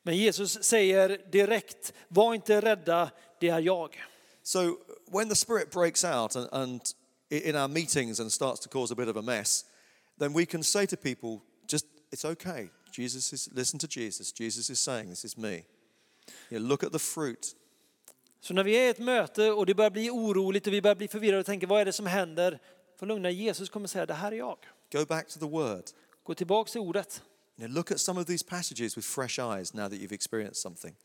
[0.02, 4.04] Men Jesus säger direkt, var inte rädda, det är jag.
[4.42, 6.80] So when the Spirit breaks out and, and
[7.30, 9.64] in our meetings and starts to cause a bit of a mess,
[10.18, 12.68] then we can say to people, just, it's okay.
[12.92, 14.32] Jesus is, listen to Jesus.
[14.32, 15.64] Jesus is saying, this is me.
[16.50, 17.56] You know, look at the fruit.
[18.40, 20.94] Så när vi är i ett möte och det börjar bli oroligt och vi börjar
[20.94, 22.60] bli förvirrade och tänker, vad är det som händer?
[22.96, 24.58] För lugna, Jesus kommer säga, det här är jag.
[24.92, 25.84] Go back to the Word.
[26.22, 27.22] Gå tillbaka till ordet
[27.56, 30.62] You know, look at some of these passages with fresh eyes now that you've experienced
[30.62, 30.96] something.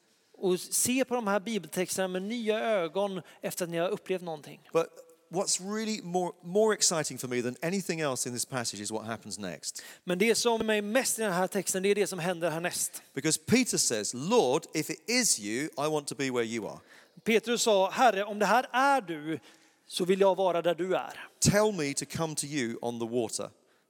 [0.41, 4.69] och se på de här bibeltexterna med nya ögon efter att ni har upplevt någonting.
[4.73, 4.87] But
[5.29, 9.05] what's really more, more exciting for me than anything else in this passage is what
[9.05, 9.83] happens next.
[10.03, 13.01] Men det som är mest i den här texten, det är det som händer härnäst.
[13.13, 16.79] Because Peter says, Lord, if it is you, I want to be where you are.
[17.23, 19.39] Petrus sa, Herre, om det här är du,
[19.87, 21.29] så vill jag vara där du är.
[21.39, 23.49] Tell me to come to you on the water.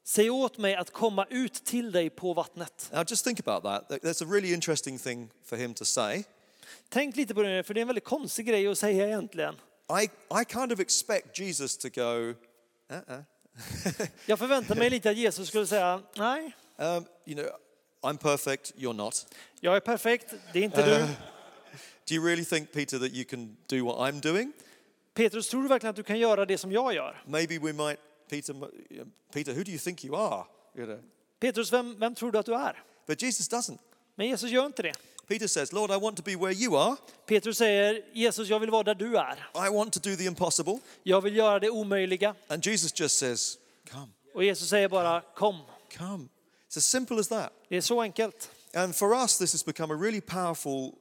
[0.10, 2.89] Säg åt mig att komma ut till dig på vattnet.
[2.93, 4.02] Now, just think about that.
[4.04, 6.24] That's a really interesting thing for him to say.
[6.89, 9.56] Tänk lite på det, för det är en väldigt konstig grej att säga egentligen.
[10.02, 10.04] I,
[10.41, 12.34] I kind of expect Jesus to go,
[12.89, 13.24] uh-uh.
[14.26, 17.52] Jag förväntar mig lite att Jesus skulle säga, nej, um, you know,
[18.02, 19.36] I'm perfect, you're not.
[19.60, 20.98] jag är perfekt, det är inte du.
[22.08, 24.52] Do you really think, Peter, that you can do what I'm doing?
[25.13, 27.24] Petrus, tror du verkligen att du kan göra det som jag gör?
[27.26, 28.54] Maybe we might, Peter,
[29.34, 30.46] Peter, who do you think you are?
[31.39, 32.84] Petrus, vem, vem tror du att du är?
[33.08, 33.78] But Jesus doesn't.
[34.15, 34.94] Men Jesus gör inte det.
[35.28, 36.96] Peter says, Lord, I want to be where you are.
[37.26, 39.50] Petrus säger, Jesus, jag vill vara där du är.
[39.56, 40.80] I want to do the impossible.
[41.04, 42.36] Jag vill göra det omöjliga.
[42.48, 43.58] And Jesus just says,
[43.92, 45.58] Come, Och Jesus säger bara, kom.
[45.98, 46.28] come.
[46.70, 47.54] It's as simple as that.
[47.68, 48.52] Det är så enkelt.
[48.74, 50.94] And for us, this has become a really powerful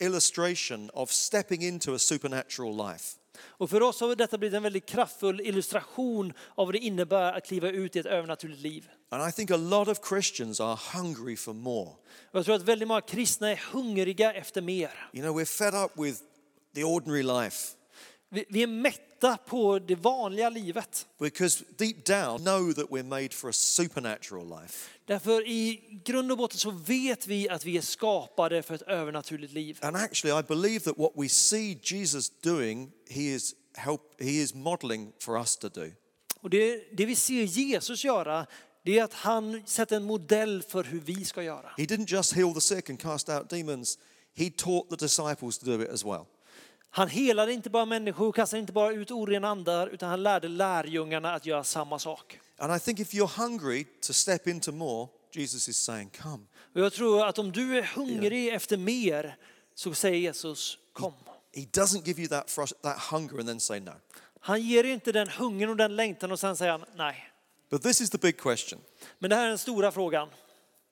[0.00, 3.17] illustration of stepping into a supernatural life.
[3.40, 7.46] Och för oss har detta blivit en väldigt kraftfull illustration av vad det innebär att
[7.46, 8.88] kliva ut i ett övernaturligt liv.
[9.08, 11.90] And I think a lot of Christians are hungry for more.
[12.30, 15.10] Och jag tror att väldigt många kristna är hungriga efter mer.
[15.12, 16.20] You know, we're fed up with
[16.74, 17.74] the ordinary life
[18.30, 19.07] Vi, vi är mätta
[19.46, 21.06] på det vanliga livet.
[21.20, 24.90] because deep down know that we're made for a supernatural life.
[25.06, 29.52] Därför i grund och botten så vet vi att vi är skapade för ett övernaturligt
[29.52, 29.78] liv.
[29.82, 34.54] And actually, I believe that what we see Jesus doing, he is help, he is
[34.54, 35.90] modeling for us to do.
[36.40, 38.46] Och det, det vi ser Jesus göra,
[38.84, 41.70] det är att han sätter en modell för hur vi ska göra.
[41.76, 43.98] He didn't just heal the sick and cast out demons,
[44.36, 46.26] he taught the disciples to do it as well.
[46.90, 51.34] Han helade inte bara människor, kastade inte bara ut orena andar, utan han lärde lärjungarna
[51.34, 52.40] att göra samma sak.
[52.58, 56.44] And I think if you're hungry to step into more, Jesus is saying, Come.
[56.74, 59.36] Och jag tror att om du är hungrig efter mer
[59.74, 61.12] så säger Jesus kom.
[61.54, 63.92] He doesn't give you that, that hunger and then say no.
[64.40, 67.30] Han ger inte den hungern och den längtan och sen säger han nej.
[67.70, 68.80] But this is the big question
[69.18, 70.28] Men det här är den stora frågan.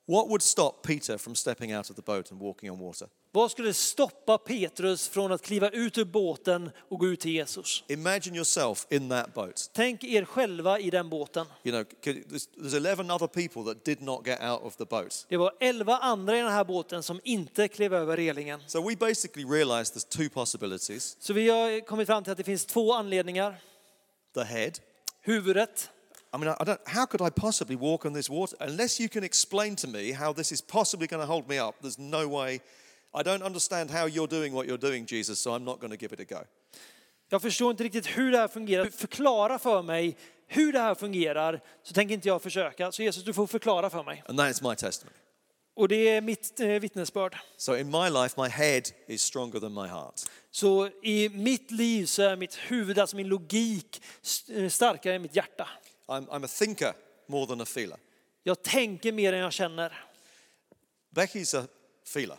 [0.08, 3.08] What would stop Peter from stepping out of the boat and walking on water?
[3.32, 7.84] Vad skulle stoppa Petrus från att kliva ut ur båten och gå ut till Jesus?
[7.88, 9.70] Imagine yourself in that boat.
[9.72, 11.46] Tänk er själva i den båten.
[11.64, 15.26] You know, there's there's 11 other people that did not get out of the boat.
[15.28, 18.60] Det var elva andra i den här båten som inte klev över relingen.
[18.66, 22.44] So we basically realized there's two possibilities Så vi har kommit fram till att det
[22.44, 23.60] finns två anledningar.
[24.34, 24.72] the head.
[25.20, 25.90] Huvudet.
[26.36, 28.56] I mean, I don't, how could I possibly walk on this water?
[28.60, 31.76] Unless you can explain to me how this is possibly going to hold me up,
[31.80, 32.60] there's no way.
[33.14, 35.96] I don't understand how you're doing what you're doing, Jesus, so I'm not going to
[35.96, 36.44] give it a go.
[37.28, 38.84] Jag förstår inte riktigt hur det här fungerar.
[38.84, 42.92] Förklara för mig hur det här fungerar så tänker inte jag försöka.
[42.92, 44.22] Så Jesus, du får förklara för mig.
[44.26, 45.16] And that is my testimony.
[45.76, 47.36] Och det är mitt eh, vittnesbörd.
[47.56, 50.20] So in my life, my head is stronger than my heart.
[50.50, 54.02] Så i mitt liv så är mitt huvud, alltså min logik,
[54.48, 55.68] eh, starkare än mitt hjärta.
[56.08, 56.92] I'm, I'm a thinker
[57.26, 57.98] more than a feeler.
[58.42, 59.92] Jag tänker mer än jag känner.
[61.14, 61.66] Becky's a
[62.04, 62.36] feeler.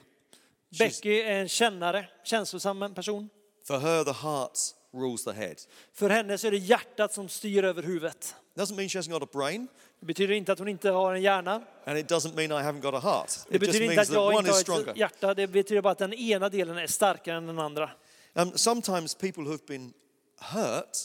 [0.72, 3.30] She's, Becky är en kännare, känslosam person.
[3.68, 4.60] for her, the heart
[4.94, 5.56] rules the head.
[5.94, 8.36] För henne så är det hjärtat som styr över huvudet.
[8.56, 9.68] Doesn't mean she hasn't got a brain,
[10.00, 11.62] Det betyder inte att hon inte har en hjärna.
[11.86, 13.30] and it doesn't mean I haven't got a heart.
[13.50, 15.34] Det It betyder inte att jag inte har ett hjärta.
[15.34, 17.90] Det betyder bara att den ena delen är starkare än den andra.
[18.34, 19.94] Um, sometimes people who've been
[20.40, 20.98] hurt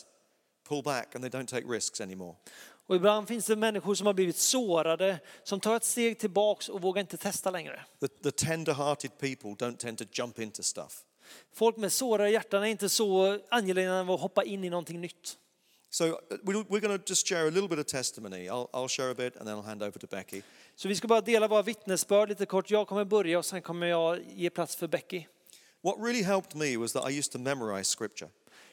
[0.73, 2.37] pull back and they don't take risks anymore.
[2.87, 6.83] Och ibland finns det människor som har blivit sårade, som tar ett steg tillbaks och
[6.83, 7.81] vågar inte testa längre.
[8.01, 11.05] The, the tender-hearted people don't tend to jump into stuff.
[11.55, 15.39] Folk med sårade hjärtan är inte så angelägna om att hoppa in i någonting nytt.
[15.91, 18.49] So uh, we're, we're going to just share a little bit of testimony.
[18.49, 20.43] I'll, I'll share a bit and then I'll hand over to Becky.
[20.77, 22.71] Så vi ska bara dela våra vittnesbörd lite kort.
[22.71, 25.25] Jag kommer börja och sen kommer jag ge plats för Becky.
[25.83, 28.31] What really helped me was that I used to memorize scripture.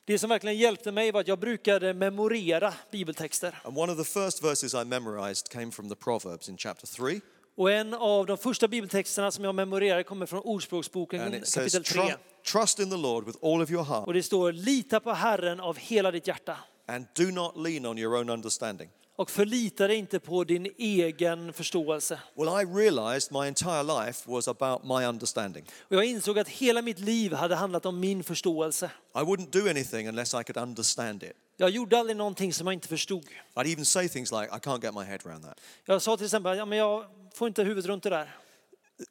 [0.09, 3.59] Det som verkligen hjälpte mig var att jag brukade memorera bibeltexter.
[3.63, 7.19] And one of the first verses I memorized came from the Proverbs in chapter 3.
[7.57, 12.01] Och en av de första bibeltexterna som jag memorerade kommer från Ordspråksboken kapitel 3.
[12.01, 12.13] "Tru-
[12.51, 15.59] Trust in the Lord with all of your heart Och det står lita på Herren
[15.59, 18.89] av hela ditt hjärta and do not lean on your own understanding.
[19.19, 22.19] Och förlita dig inte på din egen förståelse.
[22.35, 25.65] Well, I realized my entire life was about my understanding.
[25.81, 28.91] Och jag insåg att hela mitt liv hade handlat om min förståelse.
[29.15, 31.31] I wouldn't do anything unless I could understand it.
[31.57, 33.25] Jag gjorde aldrig någonting som jag inte förstod.
[33.55, 35.59] I'd even say things like, I can't get my head around that.
[35.85, 38.35] Jag sa till exempel, ja, men jag får inte huvudet runt det där.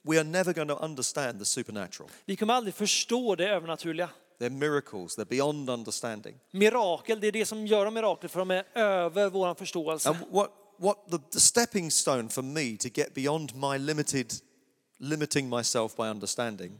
[0.02, 2.10] We are never going to understand the supernatural.
[2.24, 4.10] Vi kommer aldrig förstå det övernaturliga.
[4.38, 6.34] They're miracles, they're beyond understanding.
[6.50, 10.08] Mirakel, det är det som gör dem mirakel för de är över vår förståelse.
[10.08, 14.32] And what, what the, the stepping stone for me to get beyond my limited,
[14.98, 16.78] limiting myself by understanding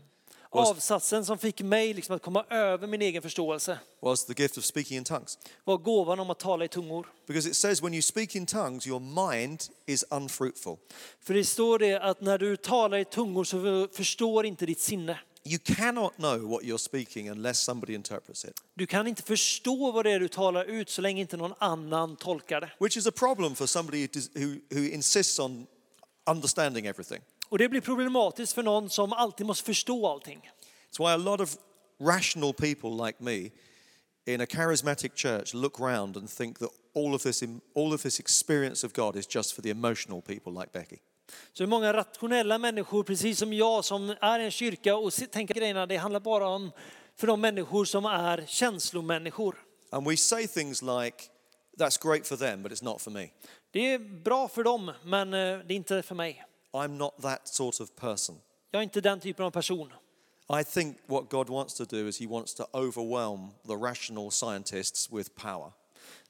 [0.53, 4.59] was, Avsatsen som fick mig liksom att komma över min egen förståelse was the gift
[4.59, 5.39] of speaking in tongues.
[5.65, 7.07] var gåvan om att tala i tungor.
[7.27, 10.77] Because it says when you speak in tongues, your mind is unfruitful.
[11.21, 15.19] För det står det att när du talar i tungor så förstår inte ditt sinne.
[15.51, 20.05] You cannot know what you're speaking unless somebody interprets it, Du kan inte förstå vad
[20.05, 22.71] det är du talar ut så länge inte någon annan tolkar det.
[22.81, 25.67] which is a problem for somebody who, who insists on
[26.31, 27.21] understanding everything.
[27.49, 30.51] Och det blir problematiskt för någon som alltid måste förstå allting.
[30.93, 31.57] It's why a lot of
[32.01, 33.51] rational people like me
[34.27, 37.43] in a charismatic church look round and think that all of this,
[37.77, 41.01] all of this experience of God is just for the emotional people like Becky.
[41.53, 45.55] Så är många rationella människor, precis som jag, som är i en kyrka och tänker
[45.55, 46.73] grejerna, det handlar bara om
[47.17, 49.57] för de människor som är känslomänniskor.
[49.91, 51.17] And we say things like,
[51.79, 53.29] that's great for them, but it's not for me.
[53.71, 56.45] Det är bra för dem, men eh, det är inte för mig.
[56.73, 58.37] I'm not that sort of person.
[58.71, 59.93] Jag är inte den typen av person.
[60.61, 65.13] I think what God wants to do is he wants to overwhelm the rational scientists
[65.13, 65.73] with power.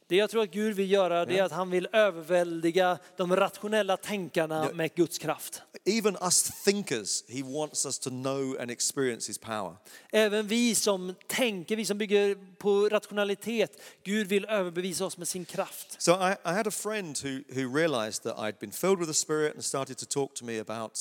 [0.08, 3.96] Det jag tror att Gud vill göra, det är att han vill överväldiga de rationella
[3.96, 5.62] tänkarna med Guds kraft.
[5.84, 9.76] Even us thinkers, he wants us to know and experience his power.
[10.12, 15.44] Även vi som tänker, vi som bygger på rationalitet, Gud vill överbevisa oss med sin
[15.44, 16.02] kraft.
[16.02, 19.14] So I, I had a friend who, who realized that I'd been filled with the
[19.14, 20.92] Spirit and started to talk to me about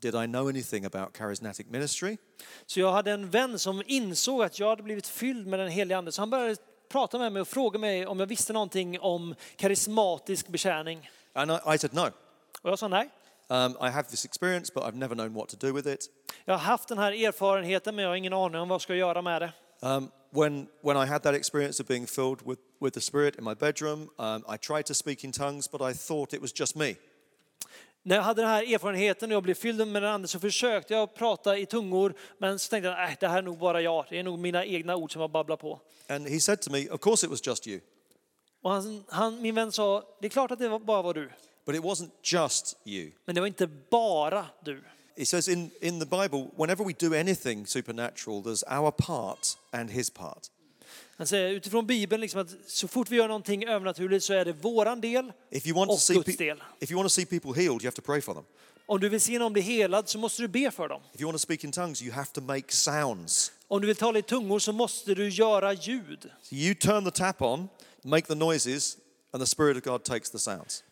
[0.00, 2.16] did I know anything about charismatic ministry?
[2.66, 5.98] Så jag hade en vän som insåg att jag hade blivit fylld med den helige
[5.98, 6.12] ande.
[6.12, 6.56] Så han började
[6.88, 11.10] prata med mig och fråga mig om jag visste någonting om karismatisk betjäning.
[11.32, 12.10] And I, I said, No.
[12.62, 13.10] Och jag sa nej.
[13.50, 16.10] Um, I have this experience, but I've never known what to do with it.
[16.44, 18.94] Jag har haft den här erfarenheten men jag har ingen aning om vad jag ska
[18.94, 19.52] göra med det.
[19.80, 23.44] Um, when, when I had that experience of being filled with, with the Spirit in
[23.44, 26.76] my bedroom, um, I tried to speak in tongues, but I thought it was just
[26.76, 26.96] me.
[28.08, 30.94] När jag hade den här erfarenheten och jag blev fylld med den ande så försökte
[30.94, 34.06] jag prata i tungor men så tänkte jag att det här är nog bara jag.
[34.10, 35.80] Det är nog mina egna ord som jag babblar på.
[36.08, 37.80] And he said to me, Of course it was just you.
[38.62, 41.30] Och han, han, min vän sa, det är klart att det bara var du.
[41.66, 43.10] But it wasn't just you.
[43.24, 44.84] Men det var inte bara du.
[45.16, 49.90] He says in, in the Bible, whenever we do anything supernatural, there's our part and
[49.90, 50.50] his part.
[51.16, 54.52] Han säger utifrån Bibeln liksom att så fort vi gör någonting övernaturligt så är det
[54.52, 56.62] våran del If you want to och see, Guds del.
[56.80, 58.44] if you want to see people healed, you have to pray for them.
[58.86, 61.00] Om du vill se någon bli helad så måste du be för dem.
[61.12, 63.52] If you want to speak in tongues, you have to make sounds.
[63.68, 66.30] Om du vill tala i tungor så måste du göra ljud.
[66.42, 67.68] So you turn the tap on,
[68.02, 68.96] make the noises,
[69.32, 70.84] and the Spirit of God takes the sounds.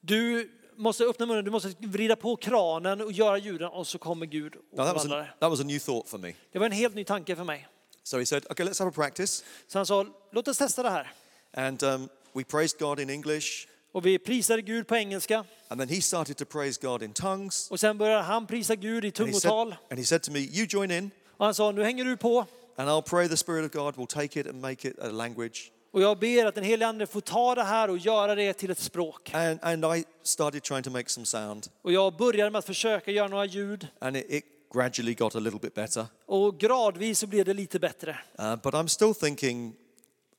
[0.00, 4.26] Du måste öppna munnen, du måste vrida på kranen och göra ljuden och så kommer
[4.26, 5.40] Gud och Now, that was, förvandlar a, det.
[5.40, 6.32] that was a new thought for me.
[6.52, 7.68] Det var en helt ny tanke för mig.
[8.04, 9.44] So he said, okay, let's have a practice.
[9.68, 11.12] Så han sa, låt oss testa det här.
[11.52, 13.66] And um, we praised God in English.
[13.92, 15.44] Och vi prisade Gud på engelska.
[15.68, 17.70] And then he started to praise God in tongues.
[17.70, 19.74] Och sen började han prisa Gud i And he, said, tungotal.
[19.90, 22.46] and he said to me, You join in, Och han sa, nu hänger du på.
[22.76, 25.70] and I'll pray the Spirit of God will take it and make it a language.
[25.92, 28.70] Och jag ber att den helige ande får ta det här och göra det till
[28.70, 29.30] ett språk.
[29.34, 31.66] And, and I started trying to make some sound.
[31.82, 33.88] Och jag började med att försöka göra några ljud.
[33.98, 36.06] And it, it gradually got a little bit better.
[36.26, 38.18] Och gradvis så blev det lite bättre.
[38.38, 39.74] Uh, but I'm still thinking,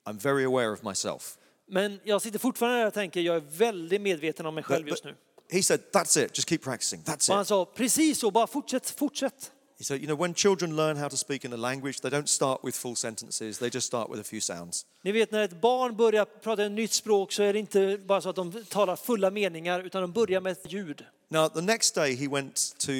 [0.06, 1.38] I'm very aware of myself.
[1.68, 5.04] Men jag sitter fortfarande där och tänker, jag är väldigt medveten om mig själv just
[5.04, 5.16] nu.
[5.52, 7.02] he said, That's it, just keep practicing.
[7.04, 7.48] That's Och han it.
[7.48, 9.52] sa, precis så, bara fortsätt, fortsätt.
[9.78, 12.28] He said, You know, when children learn how to speak in a language, they don't
[12.28, 14.86] start with full sentences, they just start with a few sounds.
[15.04, 18.22] Ni vet när ett barn börjar prata ett nytt språk så är det inte bara
[18.22, 21.06] så att de talar fulla meningar utan de börjar med ett ljud.
[21.28, 22.92] Now, the next day he went to,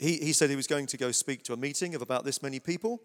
[0.00, 2.42] he, he said he was going to go speak to a meeting of about this
[2.42, 2.96] many people.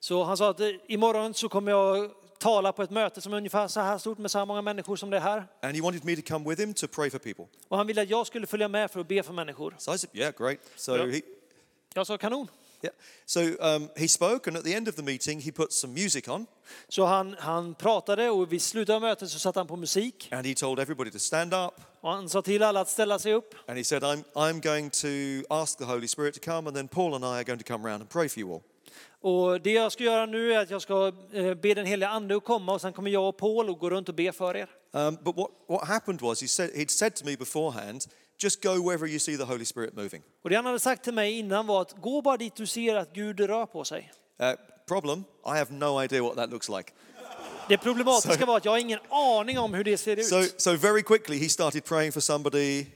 [0.00, 3.36] Så han sa att eh, imorgon så kommer jag tala på ett möte som är
[3.36, 5.44] ungefär så här stort med så här många människor som det är här.
[5.62, 7.44] And he wanted me to come with him to pray for people.
[7.68, 9.74] Och han ville att jag skulle följa med för att be för människor.
[9.78, 10.58] So I said, Yeah, great.
[10.76, 11.08] So Yeah.
[11.10, 11.20] he,
[11.94, 12.48] Jag sa kanon.
[12.82, 12.92] Yeah.
[13.26, 16.28] So um, he spoke, and at the end of the meeting, he put some music
[16.28, 16.46] on,
[16.88, 20.28] Så han, han pratade och vid slutet av mötet så satte han på musik.
[20.32, 21.74] and he told everybody to stand up.
[22.00, 23.54] Och han sa till alla att ställa sig upp.
[23.68, 26.88] And he said, I'm, I'm going to ask the Holy Spirit to come, and then
[26.88, 28.62] Paul and I are going to come around and pray for you all.
[29.20, 32.36] Och det jag ska göra nu är att jag ska eh, be den heliga ande
[32.36, 34.68] att komma och sen kommer jag och Paul och gå runt och be för er.
[34.92, 38.06] Um, but what, what happened was, he said, he'd said to me beforehand,
[38.38, 40.22] just go wherever you see the Holy Spirit moving.
[40.44, 42.96] Och det han hade sagt till mig innan var att gå bara dit du ser
[42.96, 44.12] att Gud rör på sig.
[44.42, 44.52] Uh,
[44.88, 46.92] problem, I have no idea what that looks like.
[47.68, 50.26] Det problematiska Så- var att jag har ingen aning om hur det ser ut.
[50.26, 52.86] So, so very quickly, he started praying for somebody,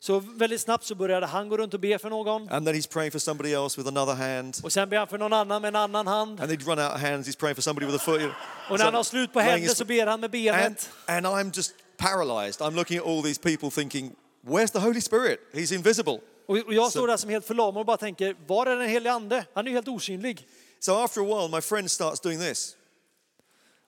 [0.00, 2.48] Så väldigt snabbt så började han gå runt och be för någon.
[2.48, 4.56] and then he's praying for somebody else with another hand.
[4.62, 6.40] Och sen ber han för någon annan med en annan hand.
[6.40, 8.22] And they'd run out of hands, he's praying for somebody with a foot.
[8.70, 10.76] Och när han har slut på händer his- så ber han med and,
[11.06, 12.60] and I'm just paralyzed.
[12.60, 14.12] I'm looking at all these people thinking,
[14.46, 15.40] where's the Holy Spirit?
[15.52, 16.20] He's invisible.
[16.46, 19.46] Och jag står där som helt förlamad och bara tänker, var är den helige ande?
[19.54, 20.46] Han är ju helt osynlig.
[20.80, 22.76] So after a while, my friend starts doing this.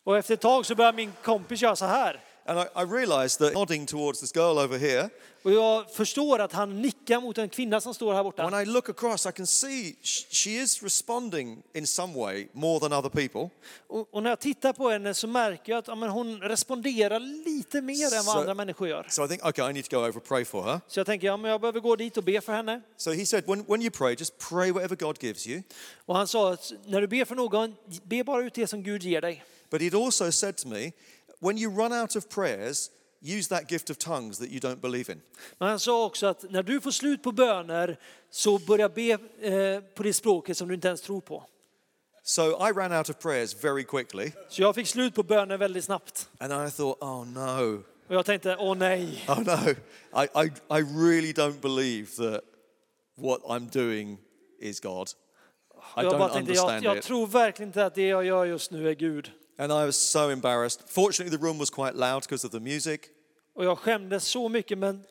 [0.05, 2.21] Och efter ett tag så börjar min kompis göra så här.
[2.49, 5.11] And I, I realized that nodding towards this girl over here,
[5.43, 8.51] Och jag förstår att han nickar mot en kvinna som står här borta.
[8.51, 12.81] when I look across, I can see sh- she is responding in some way more
[12.81, 13.51] than other people.
[13.89, 17.21] Och, och när jag tittar på henne så märker jag att ja, men hon responderar
[17.21, 19.07] lite mer än vad Så- andra människor gör.
[19.11, 20.81] So I think, okay, I need to go over and pray for her.
[20.89, 22.81] Så jag tänker, ja men jag behöver gå dit och be för henne.
[22.97, 25.63] So he said, when, when you pray, just pray whatever God gives you.
[26.07, 29.03] Och han sa att när du ber för någon, be bara ut det som Gud
[29.03, 29.45] ger dig.
[29.71, 30.93] But he'd also said to me,
[31.41, 35.13] when you run out of prayers, use that gift of tongues that you don't believe
[35.13, 35.21] in.
[35.59, 37.99] Men han sa också att när du får slut på böner
[38.31, 41.45] så börja be eh, på det språket som du inte ens tror på.
[42.23, 45.85] So I ran out of prayers very quickly, Så jag fick slut på böner väldigt
[45.85, 46.29] snabbt.
[46.39, 49.25] and I thought, oh no, Och jag tänkte, åh nej.
[49.29, 49.71] oh no,
[50.23, 52.41] I, I, I really don't believe that
[53.17, 54.19] what I'm doing
[54.61, 55.09] is God.
[55.97, 57.05] I jag bara don't tänkte, jag, understand jag it.
[57.05, 59.31] tror verkligen inte att det jag gör just nu är Gud.
[59.59, 60.81] And I was so embarrassed.
[60.89, 63.01] Fortunately, the room was quite loud because of the music.
[63.55, 65.05] Och jag skämdes så mycket, men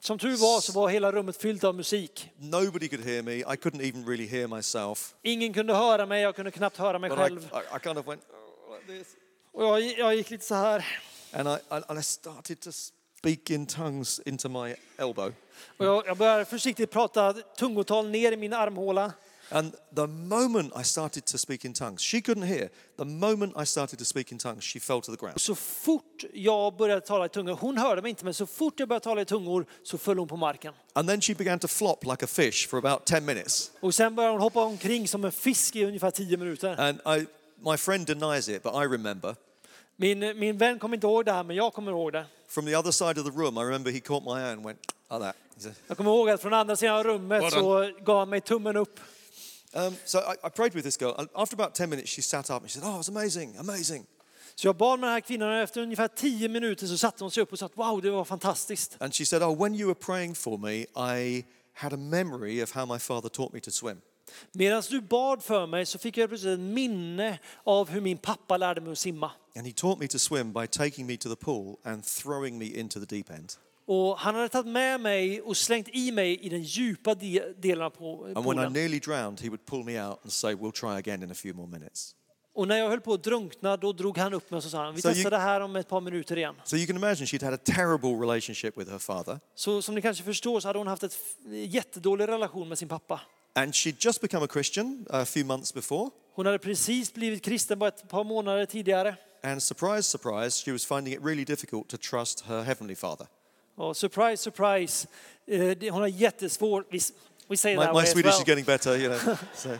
[0.00, 2.30] som tur var så var hela rummet fyllt av musik.
[2.36, 3.32] Nobody could hear me.
[3.32, 5.14] I couldn't even really hear myself.
[5.22, 7.42] Ingen kunde höra mig, jag kunde knappt höra mig But I, själv.
[7.52, 8.22] I, I kind of went
[8.68, 9.06] "Oh, like this.
[9.52, 10.86] Och jag, jag gick lite så här.
[11.32, 12.70] And I, and I started to
[13.18, 15.32] speak in tongues into my elbow.
[15.76, 19.12] Och jag, jag började försiktigt prata tungotal ner i min armhåla.
[19.52, 22.68] And the moment I started to speak in tongues, she couldn't hear.
[22.96, 25.40] The moment I started to speak in tongues, she fell to the ground.
[25.40, 28.88] Så fort jag började tala i tungor, hon hörde mig inte, men så fort jag
[28.88, 30.74] började tala i tungor så föll hon på marken.
[30.92, 33.70] And then she began to flop like a fish for about 10 minutes.
[33.80, 36.80] Och sen började hon hoppa omkring som en fisk i ungefär tio minuter.
[36.80, 37.26] And I,
[37.70, 39.36] my friend denies it, but I remember.
[39.96, 42.26] Min, min vän kommer inte ihåg det här, men jag kommer ihåg det.
[42.48, 44.78] From the other side of the room, I remember he caught my hand and went
[45.10, 45.36] like that.
[45.54, 48.40] He said, Jag kommer ihåg att från andra sidan rummet Well så gav han mig
[48.40, 49.00] tummen upp.
[49.74, 51.14] Um, so I, I prayed with this girl.
[51.18, 53.56] And after about 10 minutes, she sat up and she said, Oh, it was amazing,
[53.58, 54.06] amazing.
[54.54, 57.30] Så jag bad med den här kvinnan och efter ungefär tio minuter så satte hon
[57.30, 58.96] sig upp och sa att wow, det var fantastiskt.
[59.00, 62.72] And she said, Oh, when you were praying for me, I had a memory of
[62.72, 64.00] how my father taught me to swim.
[64.52, 68.56] Medan du bad för mig så fick jag plötsligt ett minne av hur min pappa
[68.56, 69.32] lärde mig att simma.
[69.56, 72.66] And he taught me to swim by taking me to the pool and throwing me
[72.66, 73.56] into the deep end.
[73.86, 77.90] Och han hade tagit med mig och slängt i mig i den djupa de- delen
[77.90, 80.88] på- And when I nearly drowned, he would pull me out and say, We'll try
[80.90, 82.14] again in a few more minutes.
[82.54, 84.84] Och när jag höll på att drunkna då drog han upp mig och så sa
[84.84, 86.54] han, vi Så testar you- det här om ett par minuter igen.
[86.64, 89.40] So you can imagine she'd had a terrible relationship with her father.
[89.54, 91.10] Så som ni kanske förstår så hade hon haft en
[91.64, 93.20] jättedålig relation med sin pappa.
[93.54, 96.10] And she'd just become a Christian a few months before.
[96.34, 99.16] Hon hade precis blivit kristen bara ett par månader tidigare.
[99.42, 103.26] And surprise, surprise, she was finding it really difficult to trust her heavenly father.
[103.80, 105.08] Och surprise, surprise,
[105.46, 107.00] eh, det- hon har jättesvårt, vi,
[107.48, 109.36] we say My, that my way as Swedish is getting better, you know.
[109.54, 109.78] So,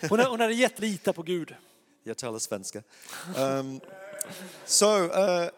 [0.08, 1.54] Hon, hon hade jättelita på Gud.
[2.04, 2.82] jag talar svenska.
[3.36, 3.80] Um,
[4.66, 5.48] so, uh,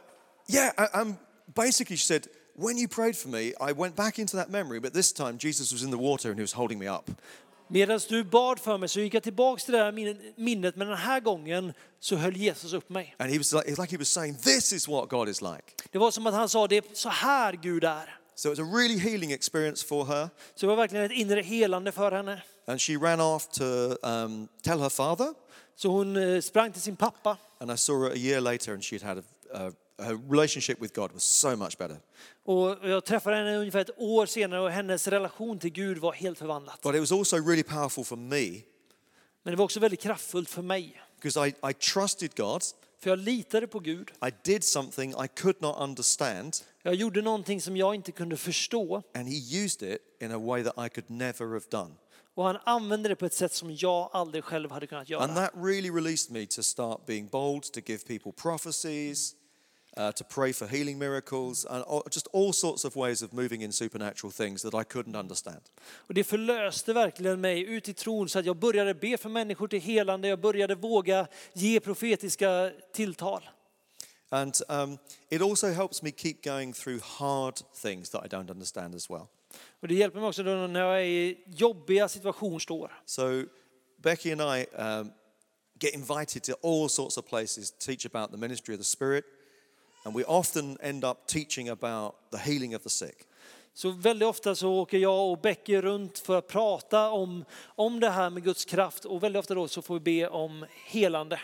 [0.49, 1.15] yeah, I, I'm
[1.55, 4.93] basically, she said, when you prayed for me, I went back into that memory, but
[4.93, 7.11] this time Jesus was in the water and he was holding me up.
[7.69, 9.93] Medan du bad för mig så gick jag tillbaks till det där
[10.37, 13.15] minnet, men den här gången så höll Jesus upp mig.
[13.19, 15.63] And he was like, it's like he was saying, This is what God is like.
[15.91, 18.19] Det var som att han sa, det är så här Gud är.
[18.35, 20.29] So it was a really healing experience for her.
[20.55, 22.43] Så det var verkligen ett inre helande för henne.
[22.67, 23.65] And she ran off to
[24.03, 25.35] um, tell her father.
[25.77, 28.85] Så hon eh, sprang till sin pappa And I saw her a year later, and
[28.85, 31.97] she'd had a, a, her relationship with God was so much better.
[32.45, 36.39] och jag träffade henne ungefär ett år senare och hennes relation till Gud var helt
[36.39, 36.83] förvandlat.
[36.83, 38.63] But it was also really powerful for me
[39.43, 41.03] Men det var också väldigt kraftfullt för mig.
[41.23, 42.63] because I, I trusted God.
[42.99, 44.11] För jag litade på Gud.
[44.29, 49.03] I did something I could not understand, Jag gjorde någonting som jag inte kunde förstå
[49.15, 51.95] and He used it in a way that I could never have done.
[52.35, 55.35] och han använde det på ett sätt som jag aldrig själv hade kunnat And göra.
[55.35, 59.35] that really released me to start being bold, to give people prophecies,
[59.97, 63.63] uh, to pray for healing miracles, and all, just all sorts of ways of moving
[63.63, 65.61] in supernatural things that I couldn't understand.
[65.97, 69.69] Och det förlöste verkligen mig ut i tron så att jag började be för människor
[69.69, 70.29] till helande.
[70.29, 73.49] Jag började våga ge profetiska tilltal.
[74.29, 78.95] And um, it also helps me keep going through hard things that I don't understand
[78.95, 79.27] as well.
[79.81, 82.59] Och det hjälper mig också då när jag är i jobbiga situationer.
[82.59, 83.03] står.
[83.05, 83.45] So
[84.03, 85.13] Becky and I um,
[85.79, 89.25] get invited to all sorts of places to teach about the ministry of the Spirit,
[90.07, 93.17] and we often end up teaching about the healing of the sick.
[93.75, 98.11] Så väldigt ofta så åker jag och Becky runt för att prata om, om det
[98.11, 101.41] här med Guds kraft och väldigt ofta då så får vi be om helande.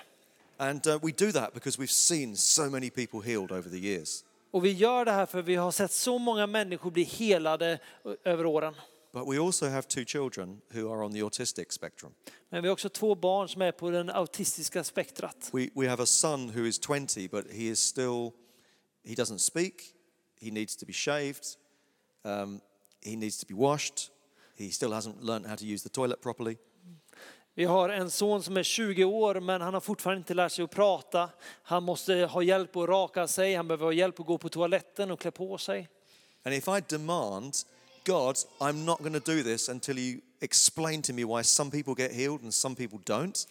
[0.56, 4.24] And uh, we do that because we've seen so many people healed over the years.
[4.50, 7.78] Och vi gör det här för vi har sett så många människor bli helade
[8.24, 8.74] över åren.
[9.12, 12.12] But we also have two children who are on the autistic spectrum.
[12.48, 15.50] Men vi har också två barn som är på den autistiska spektrat.
[15.52, 18.30] We, we have a son who is 20, but he is still,
[19.04, 19.94] he doesn't speak,
[20.40, 21.44] he needs to be shaved,
[22.24, 22.60] um,
[23.00, 24.10] he needs to be washed,
[24.56, 26.56] he still hasn't learned how to use the toilet properly.
[27.54, 30.64] Vi har en son som är 20 år men han har fortfarande inte lärt sig
[30.64, 31.30] att prata.
[31.62, 35.10] Han måste ha hjälp att raka sig, han behöver ha hjälp att gå på toaletten
[35.10, 35.88] och klä på sig.
[36.44, 37.54] And if I demand,
[38.04, 41.94] God, I'm not going to do this until you explain to me why some people
[41.94, 43.46] get healed and some people don't,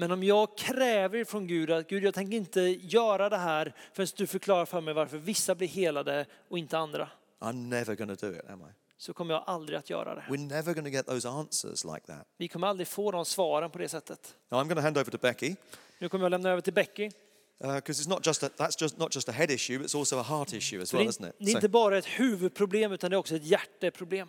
[0.00, 4.08] Men om jag kräver från Gud att Gud jag tänker inte göra det här förrän
[4.16, 7.08] du förklarar för mig varför vissa blir helade och inte andra.
[7.38, 8.64] I'm never to do it, am I?
[8.96, 10.24] Så kommer jag aldrig att göra det.
[10.28, 12.26] We're never to get those answers like that.
[12.36, 14.34] Vi kommer aldrig få de svaren på det sättet.
[14.48, 15.56] Now I'm to hand over to Becky
[15.98, 17.10] Nu kommer jag lämna över till Becky.
[17.58, 20.22] because it's not just a, that's just not just a head issue, it's also a
[20.22, 21.34] heart issue as well, det, isn't är, it?
[21.38, 24.28] det är inte bara ett huvudproblem utan det är också ett hjärteproblem.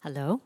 [0.00, 0.40] Hello.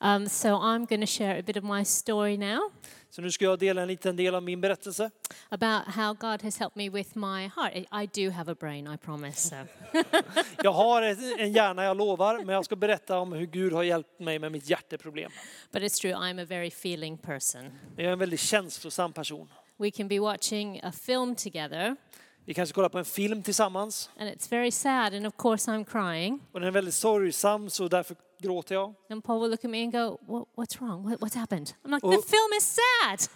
[0.00, 2.70] Um, so I'm going to share a bit of my story now
[3.10, 5.10] Så nu ska jag dela en liten del av min berättelse.
[5.48, 7.74] about how God has helped me with my heart.
[7.74, 9.48] I, do have a brain, I promise.
[9.48, 9.56] So.
[10.62, 11.02] Jag har
[11.38, 14.52] en hjärna, jag lovar, men jag ska berätta om hur Gud har hjälpt mig med
[14.52, 15.30] mitt hjärteproblem.
[15.72, 17.72] But it's true, I'm a very feeling person.
[17.96, 19.48] Jag är en väldigt känslosam person.
[19.76, 21.96] We can be watching a film together,
[22.44, 25.84] Vi kanske kollar på en film tillsammans and it's very sad, and of course I'm
[25.84, 26.40] crying.
[26.52, 28.94] och den är väldigt sorgsam så därför gråter jag.
[29.10, 31.10] And Paul will look at me and go, what, What's wrong?
[31.10, 31.74] What, what's happened?
[31.84, 32.00] I'm like.
[32.06, 33.30] The film is sad.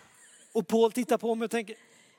[0.53, 1.76] Och Paul tittar på mig och tänker,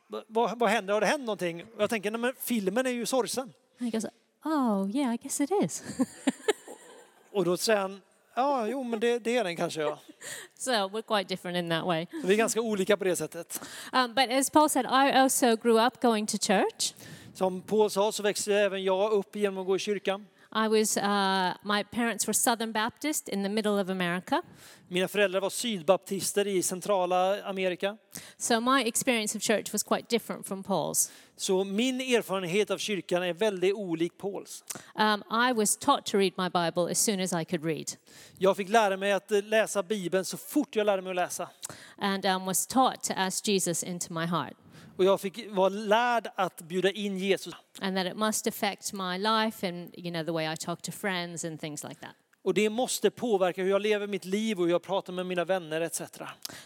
[0.07, 0.93] "Va- vad, vad händer?
[0.93, 1.63] Har det hänt någonting?
[1.63, 3.53] Och jag tänker, nej men filmen är ju sorgsen.
[3.79, 4.05] And he goes,
[4.45, 5.83] Oh, yeah, I guess it is.
[7.31, 8.01] Och då säger han,
[8.35, 9.99] ja jo men det, det är den kanske ja.
[10.57, 12.05] so we're quite different in that way.
[12.21, 13.61] Så vi är ganska olika på det sättet.
[13.93, 16.93] Um, but as Paul said, I also grew up going to church.
[17.33, 20.25] Som Paul sa så växte även jag upp genom att gå i kyrkan.
[20.55, 24.41] I was, uh, my parents were Southern Baptist in the middle of America.
[24.87, 27.97] Mina föräldrar var sydbaptister i centrala Amerika.
[28.37, 31.11] So my experience of church was quite different from Paul's.
[31.35, 34.63] Så min erfarenhet av kyrkan är väldigt olik Pauls.
[34.95, 37.91] Um, I was taught to read my Bible as soon as I could read,
[38.37, 41.49] Jag fick lära mig att eh, läsa Bibeln så fort jag lärde mig att läsa.
[41.97, 44.53] and um, was taught to ask Jesus into my heart,
[44.97, 47.53] Och jag fick vara lärd att bjuda in Jesus.
[47.81, 50.91] and that it must affect my life and you know the way I talk to
[50.91, 52.15] friends and things like that.
[52.43, 55.45] Och det måste påverka hur jag lever mitt liv och hur jag pratar med mina
[55.45, 56.01] vänner etc.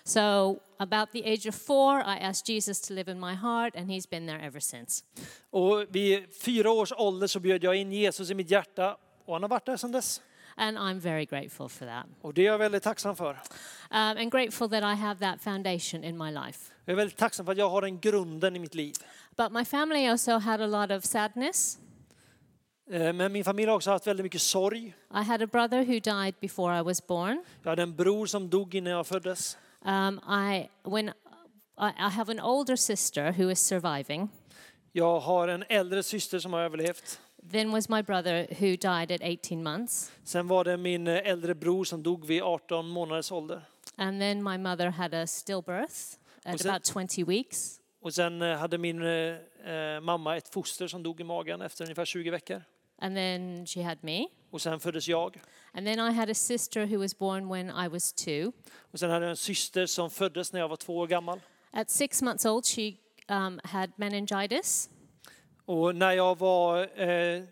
[0.03, 3.89] So about the age of four, I asked Jesus to live in my heart, and
[3.89, 5.03] He's been there ever since.
[5.49, 9.41] Och vid fyra års ålder så bjöd jag in Jesus i mitt hjärta och han
[9.41, 10.21] har varit där sedan dess.
[10.55, 12.05] And I'm very grateful for that.
[12.21, 13.29] Och det är jag väldigt tacksam för.
[13.31, 13.37] Um,
[13.91, 16.73] and grateful that I have that foundation in my life.
[16.87, 18.95] Jag är väldigt tacksam för att jag har den grunden i mitt liv.
[19.37, 21.79] But my family also had a lot of sadness.
[22.89, 24.93] Eh, Men min familj har också haft väldigt mycket sorg.
[25.13, 27.43] I had a brother who died before I was born.
[27.63, 29.57] Jag hade en bror som dog innan jag föddes.
[29.85, 31.09] Um, I, when,
[31.79, 34.29] I, have an older sister who is surviving.
[34.91, 37.19] Jag har en äldre syster som har överlevt.
[37.51, 40.11] Then was my brother who died at 18 months.
[40.23, 43.61] Sen var det min eh, äldre bror som dog vid 18 månaders ålder.
[43.95, 46.17] And then my mother had a stillbirth
[46.47, 47.79] at it- about 20 weeks.
[48.01, 51.83] Och sen eh, hade min eh, eh, mamma ett foster som dog i magen efter
[51.83, 52.63] ungefär 20 veckor.
[53.01, 54.27] And then she had me.
[54.51, 55.41] Och sen föddes jag.
[55.73, 58.51] And then I had a sister who was born when I was two.
[58.91, 61.39] Och sen hade jag en syster som föddes när jag var två år gammal.
[61.71, 62.93] At six months old, she
[63.27, 64.89] um, had meningitis.
[65.65, 67.43] Och när jag var eh,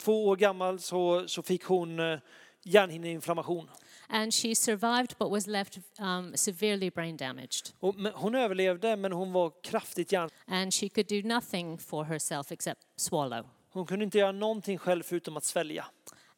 [0.00, 2.18] två år gammal så, så fick hon eh,
[2.62, 3.70] hjärnhinneinflammation.
[4.14, 7.72] And she survived but was left um, severely brain damaged.
[7.80, 10.30] Och, men hon överlevde men hon var kraftigt hjärn...
[10.46, 13.46] And she could do nothing for herself except swallow.
[13.70, 15.84] Hon kunde inte göra någonting själv förutom att svälja.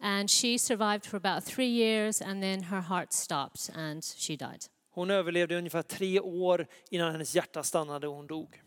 [0.01, 4.65] And she survived for about three years and then her heart stopped and she died.
[4.91, 8.61] Hon överlevde ungefär tre år innan hennes hjärta stannade och hon dog.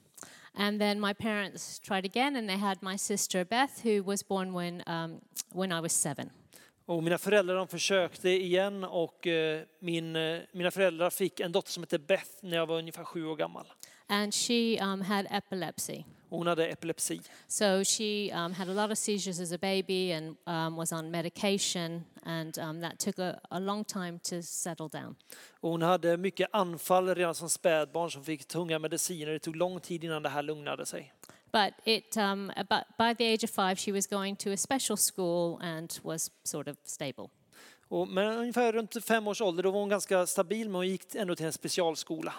[0.54, 4.54] And then my parents tried again and they had my sister Beth who was born
[4.54, 5.22] when, um,
[5.54, 6.30] when I was seven.
[6.88, 11.72] Och mina föräldrar de försökte igen och eh, min, eh, mina föräldrar fick en dotter
[11.72, 13.66] som hette Beth när jag var ungefär sju år gammal.
[14.08, 16.04] And she um, had epilepsy.
[16.30, 17.22] Och hon hade epilepsi.
[17.48, 21.12] So she um, had a lot of seizures as a baby and um, was on
[21.12, 25.16] medication, and um, that took a, a long time to settle down.
[25.60, 29.32] Och hon hade mycket anfall redan som spädbarn som fick tunga mediciner.
[29.32, 31.14] Det tog lång tid innan det här lugnade sig.
[31.52, 34.98] But it, um, about, by the age of five, she was going to a special
[34.98, 37.30] school and was sort of stable.
[37.90, 41.16] Och, men ungefär runt fem års ålder då var hon ganska stabil men hon gick
[41.16, 42.34] ändå till en specialskola.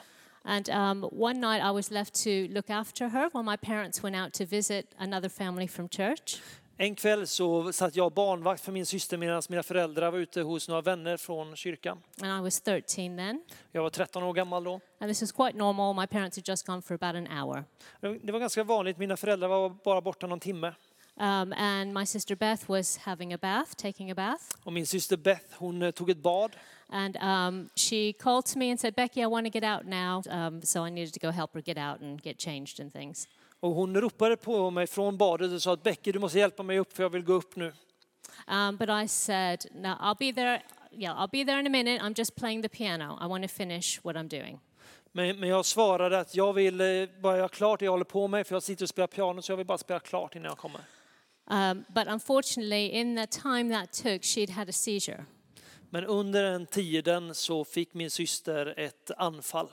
[0.45, 4.17] And um, one night I was left to look after her while my parents went
[4.17, 6.41] out to visit another family from church.
[6.81, 10.69] En kväll så satt jag barnvakt för min syster medan mina föräldrar var ute hos
[10.69, 12.03] några vänner från kyrkan.
[12.23, 13.43] And I was 13 then.
[13.73, 14.81] Jag var 13 år gammal då.
[14.99, 15.95] And this was quite normal.
[15.95, 17.65] My parents had just gone for about an hour.
[18.23, 20.75] Det var ganska vanligt, mina föräldrar var bara borta någon timme.
[21.21, 24.43] Um, and my sister Beth was having a bath, taking a bath.
[24.65, 26.57] Och min syster Beth hon eh, tog ett bad.
[26.89, 30.23] And um, she called to me and said, Becky, I want to get out now.
[30.31, 33.27] Um, so I needed to go help her get out and get changed and things.
[33.61, 36.79] Och hon ropade på mig från badet och sa att Becky du måste hjälpa mig
[36.79, 37.73] upp för jag vill gå upp nu.
[38.47, 40.63] Um, but I said, No, I'll be there.
[40.93, 42.05] Yeah, I'll be there in a minute.
[42.05, 43.19] I'm just playing the piano.
[43.21, 44.61] I want to finish what I'm doing.
[45.13, 46.87] Men, men jag svarade att jag vill eh,
[47.21, 49.53] bara göra klart det jag håller på med för jag sitter och spelar piano så
[49.53, 50.81] jag vill bara spela klart innan jag kommer.
[51.51, 55.25] Um, but unfortunately, in the time that took, she'd had a seizure.
[55.91, 59.69] Men under den tiden så fick min syster ett anfall.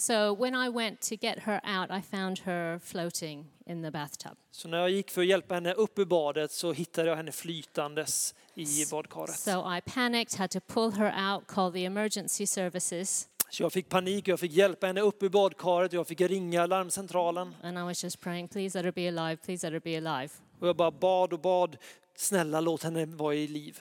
[0.00, 4.32] So when I went to get her out, I found her floating in the bathtub.
[4.50, 7.32] Så när jag gick för att hjälpa henne upp ur badet så hittade jag henne
[7.32, 9.38] flytandes i badkaret.
[9.38, 13.88] So I panicked, had to pull her out, call the emergency services, Så jag fick
[13.88, 17.54] panik och jag fick hjälpa henne upp ur badkaret jag fick ringa larmcentralen.
[17.62, 20.34] and I was just praying, please let her be alive, please let her be alive.
[20.60, 21.76] Och jag bara bad och bad,
[22.16, 23.80] snälla låt henne vara i liv.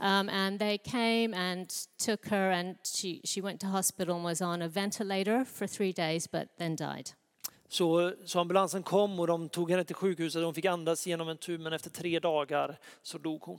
[0.00, 1.68] Um, and they came and
[1.98, 5.92] took her, and she, she went to hospital and was on a ventilator for three
[5.92, 7.10] days, but then died.
[7.68, 10.44] Så, så ambulansen kom och de tog henne till sjukhuset.
[10.44, 13.58] Hon fick andas genom en tub men efter tre dagar så dog hon.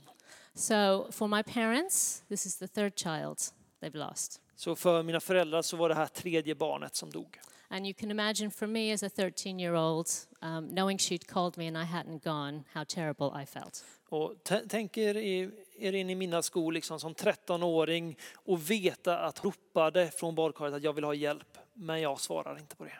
[0.54, 3.38] So for my parents, this is the third child
[3.82, 4.40] they've lost.
[4.56, 7.38] Så för mina föräldrar så var det här tredje barnet som dog.
[7.68, 10.06] And you can imagine for me as a 13 year old,
[10.42, 13.84] um, knowing she'd called me and I hadn't gone, how terrible I felt.
[14.08, 14.32] Och
[14.68, 15.50] tänk er, i-
[15.80, 20.82] er in i mina skor liksom, som 13-åring och veta att ropade från badkaret att
[20.82, 21.58] jag vill ha hjälp.
[21.74, 22.98] Men jag svarar inte på det.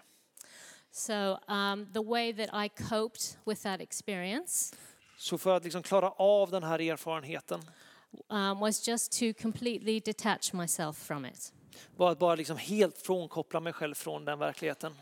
[0.93, 4.76] So um, the way that I coped with that experience
[5.16, 7.61] Så för att liksom klara av den här erfarenheten
[8.28, 11.53] um, was just to completely detach myself from it.
[11.97, 14.93] var att bara liksom helt frånkoppla mig själv från den verkligheten.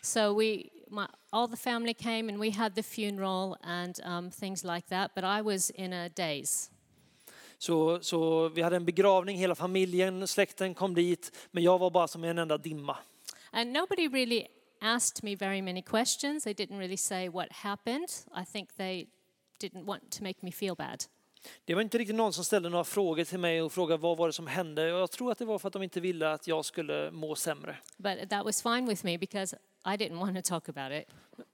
[0.00, 4.64] So we, my, all the family came and we had the funeral and um, things
[4.64, 5.14] like that.
[5.14, 6.70] But I was in a daze.
[7.58, 12.08] Så, så vi hade en begravning, hela familjen, släkten kom dit, men jag var bara
[12.08, 12.96] som en enda dimma.
[13.50, 14.46] And nobody really
[14.80, 16.44] asked me very many questions.
[16.44, 18.08] They didn't really say what happened.
[18.42, 19.06] I think they
[19.60, 21.04] didn't want to make me feel bad.
[21.64, 24.26] Det var inte riktigt någon som ställde några frågor till mig och frågade vad var
[24.26, 24.88] det som hände.
[24.88, 27.76] Jag tror att det var för att de inte ville att jag skulle må sämre.
[27.96, 31.08] But that was fine with me because I didn't want to talk about it.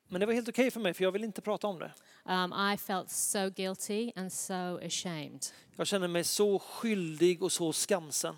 [0.09, 1.93] Men det var helt okej för mig, för jag ville inte prata om det.
[2.25, 5.47] Um, I felt so guilty and so ashamed.
[5.77, 8.37] Jag kände mig så skyldig och så skamsen.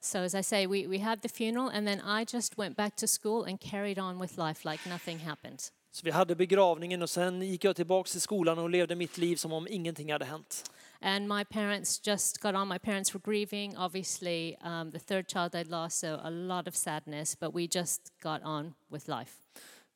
[0.00, 2.96] So, as I say, we, we had the funeral, and then I just went back
[2.96, 5.60] to school and carried on with life like nothing happened.
[5.90, 9.36] Så vi hade begravningen och sen gick jag tillbaka till skolan och levde mitt liv
[9.36, 10.70] som om ingenting hade hänt.
[11.00, 12.68] And my parents just got on.
[12.68, 16.74] My parents were grieving, obviously, um, the third child I'd lost, so a lot of
[16.74, 19.32] sadness, but we just got on with life.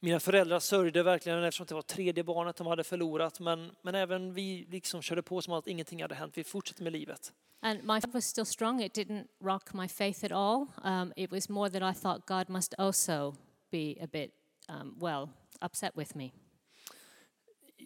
[0.05, 3.41] Mina föräldrar sörjde verkligen eftersom det var tredje barnet de hade förlorat.
[3.41, 6.39] Men, men även vi liksom körde på som att ingenting hade hänt.
[6.39, 7.33] Vi fortsatte med livet.
[7.61, 8.83] And my faith was still strong.
[8.83, 10.67] It didn't rock my faith at all.
[10.85, 13.35] Um, it was more that I thought God must also
[13.71, 14.31] be a bit,
[14.69, 15.29] um, well,
[15.61, 16.33] upset with me.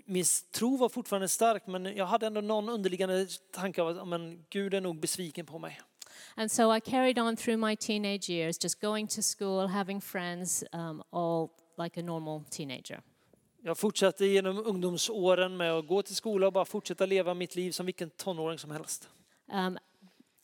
[0.05, 4.45] Min tro var fortfarande stark men jag hade ändå någon underliggande tanke av att men
[4.51, 5.81] Gud är nog besviken på mig.
[6.35, 10.65] And so I carried on through my teenage years, just going to school, having friends,
[10.73, 13.03] um, all like a normal teenager.
[13.63, 17.71] Jag fortsatte genom ungdomsåren med att gå till skola och bara fortsätta leva mitt liv
[17.71, 19.09] som vilken tonåring som helst.
[19.53, 19.79] Um,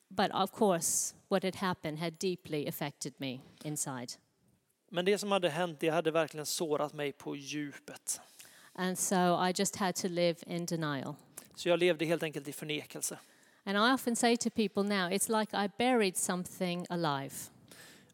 [0.09, 4.13] but of course, what had happened had deeply affected me inside.
[4.91, 8.21] Men det som hade hänt det hade verkligen sårat mig på djupet.
[8.75, 11.15] And so I just had to live in denial.
[11.55, 13.19] Så jag levde helt enkelt i förnekelse.
[13.65, 17.35] And I often say to people now, it's like I buried something alive.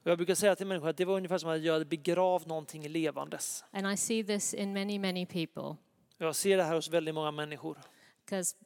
[0.08, 2.46] Och jag brukar säga till människor att det var ungefär som att jag hade begravt
[2.46, 3.64] någonting levandes.
[3.70, 5.76] And I see this in many, many people.
[6.18, 7.78] Jag ser det här hos väldigt många människor.
[8.24, 8.56] Because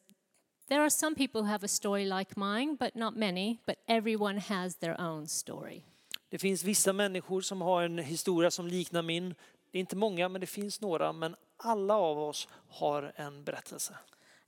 [0.68, 4.40] there are some people who have a story like mine, but not many, but everyone
[4.40, 5.82] has their own story.
[6.28, 9.34] Det finns vissa människor som har en historia som liknar min.
[9.70, 11.12] Det är inte många, men det finns några.
[11.12, 13.94] Men alla av oss har en berättelse.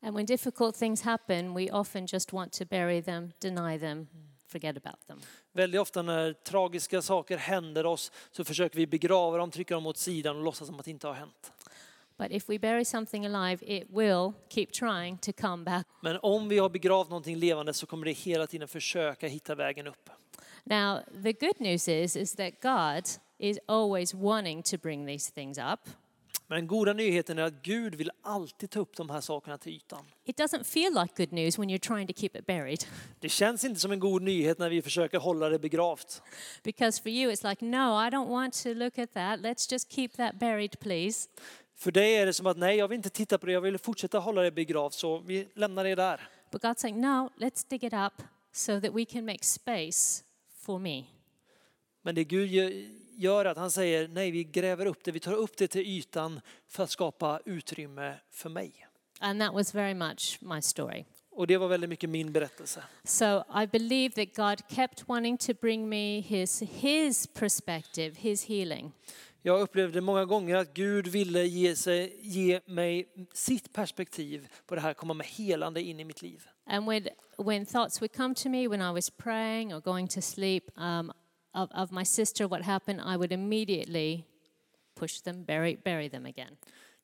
[0.03, 4.07] And when difficult things happen, we often just want to bury them, deny them,
[4.55, 5.21] forget about them.
[5.53, 9.97] Väldigt ofta när tragiska saker händer oss så försöker vi begrava dem, trycka dem åt
[9.97, 11.53] sidan och låtsas som att det inte har hänt.
[12.17, 15.87] But if we bury something alive, it will keep trying to come back.
[16.01, 19.87] Men om vi har begravt någonting levande så kommer det hela tiden försöka hitta vägen
[19.87, 20.11] upp.
[20.65, 23.05] Now, the good news is, is that God
[23.39, 25.81] is always wanting to bring these things up.
[26.55, 29.73] Men den goda nyheten är att Gud vill alltid ta upp de här sakerna till
[29.73, 30.05] ytan.
[30.25, 32.85] It doesn't feel like good news when you're trying to keep it buried.
[33.21, 36.23] Det känns inte som en god nyhet när vi försöker hålla det begravt.
[36.63, 39.41] Because for you, it's like, no, I don't want to look at that.
[39.41, 41.29] Let's just keep that buried, please.
[41.77, 43.79] För dig är det som att nej, jag vill inte titta på det, jag vill
[43.79, 46.29] fortsätta hålla det begravt, så vi lämnar det där.
[46.51, 50.25] But God's saying, no, let's dig it up so that we can make space
[50.59, 51.05] for me.
[52.03, 52.51] Men det Gud
[53.17, 56.41] gör att han säger nej, vi gräver upp det, vi tar upp det till ytan
[56.69, 58.87] för att skapa utrymme för mig.
[59.21, 61.05] And that was very much my story.
[61.31, 62.83] Och det var väldigt mycket min berättelse.
[63.05, 68.93] So I believe that God kept wanting to bring me his, his perspective, his healing.
[69.43, 74.81] Jag upplevde många gånger att Gud ville ge, sig, ge mig sitt perspektiv på det
[74.81, 76.47] här, komma med helande in i mitt liv.
[76.67, 77.09] And when,
[77.39, 81.13] when thoughts would come to me when I was praying or going to sleep um,
[81.55, 84.25] of, of my sister, what happened, I would immediately
[84.95, 86.57] push them, bury, bury them again.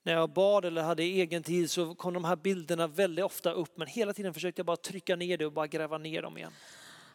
[0.03, 3.77] När jag bad eller hade egen tid så kom de här bilderna väldigt ofta upp
[3.77, 6.53] men hela tiden försökte jag bara trycka ner det och bara gräva ner dem igen.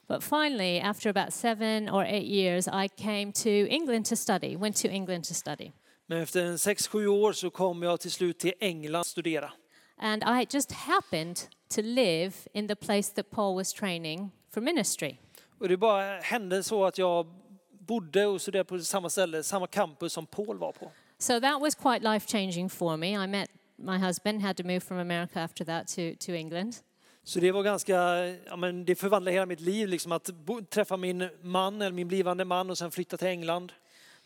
[0.07, 4.75] But finally, after about seven or eight years, I came to England to study, went
[4.75, 5.71] to England to study.
[6.07, 9.53] Men efter en sex sju år så kom jag till slut till England studera.
[9.97, 11.37] And I just happened
[11.75, 15.17] to live in the place that Paul was training for ministry.
[15.59, 17.27] Och det bara hände så att jag
[17.79, 20.91] bodde och studerade på samma ställe, samma campus som Paul var på.
[21.17, 23.23] So that was quite life changing for me.
[23.23, 26.75] I met my husband, had to move from America after that to, to England.
[27.23, 27.93] Så det var ganska,
[28.45, 32.07] ja men det förvandlade hela mitt liv liksom att bo, träffa min man eller min
[32.07, 33.73] blivande man och sen flytta till England.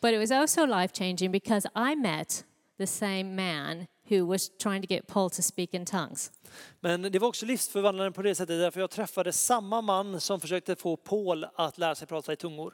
[0.01, 2.45] But it was also life changing because I met
[2.77, 6.31] the same man who was trying to get Paul to speak in tongues.
[6.79, 10.75] Men det var också livsförvandlande på det sättet därför jag träffade samma man som försökte
[10.75, 12.73] få Paul att lära sig prata i tungor.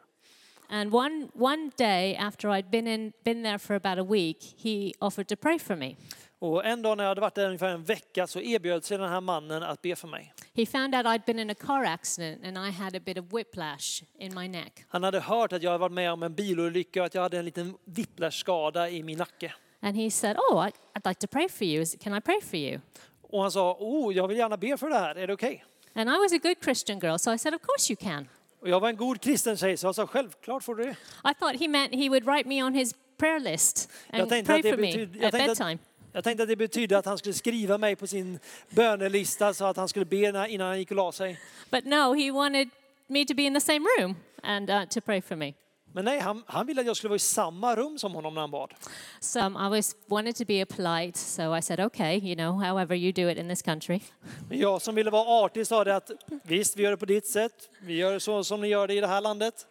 [0.69, 4.93] And one, one day after I'd been, in, been there for about a week, he
[4.99, 5.95] offered to pray for me.
[6.39, 9.09] Och en dag när jag hade varit där ungefär en vecka så erbjöd sig den
[9.09, 10.33] här mannen att be för mig.
[10.53, 13.25] He found out I'd been in a car accident and I had a bit of
[13.33, 14.86] whiplash in my neck.
[14.88, 17.38] Han hade hört att jag hade varit med om en bilolycka och att jag hade
[17.38, 19.53] en liten whiplash-skada i min nacke.
[19.86, 21.86] And he said, Oh, I'd like to pray for you.
[21.99, 22.79] Can I pray for you?
[23.21, 25.63] Och han sa, oh, jag vill gärna be för det här, är det okej?
[25.93, 28.27] And I was a good Christian girl, so I said, Of course you can.
[28.61, 30.95] Och jag var en god kristen tjej så jag sa, självklart får du det.
[31.23, 34.77] I thought he meant he would write me on his prayer list and pray for
[34.77, 35.77] me betyd- jag at bedtime.
[36.13, 39.77] Jag tänkte att det betydde att han skulle skriva mig på sin bönelista så att
[39.77, 40.17] han skulle be
[40.49, 41.39] innan han gick och la sig.
[41.71, 42.69] But no, he wanted
[43.07, 45.53] me to be in the same room and uh, to pray for me.
[45.95, 48.41] Men nej, han, han ville att jag skulle vara i samma rum som honom när
[48.41, 48.73] han bad.
[49.19, 52.63] So um, I was wanted to be a polite, so I said, okay, you know,
[52.63, 53.99] however you do it in this country.
[54.49, 56.11] Men jag som ville vara artig sa det att
[56.43, 57.69] visst, vi gör det på ditt sätt.
[57.81, 59.67] Vi gör det så som ni gör det i det här landet.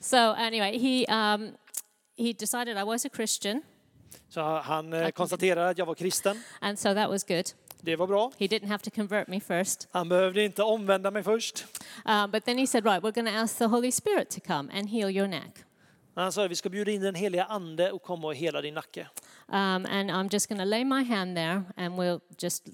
[0.00, 1.50] So anyway, he um,
[2.18, 3.62] he decided I was a Christian,
[4.28, 6.42] Så han eh, konstaterade att jag var kristen.
[6.60, 7.44] and so that was good.
[7.80, 8.32] Det var bra.
[8.38, 11.64] He didn't have to convert me first, Han behövde inte omvända mig först.
[12.04, 14.70] um, but then he said, right, we're going to ask the Holy Spirit to come
[14.78, 15.63] and heal your neck.
[16.14, 18.74] Han sa att vi ska bjuda in den heliga ande och komma och hela din
[18.74, 19.08] nacke.
[19.48, 22.68] Um, and I'm just going to lay my hand there, and we'll just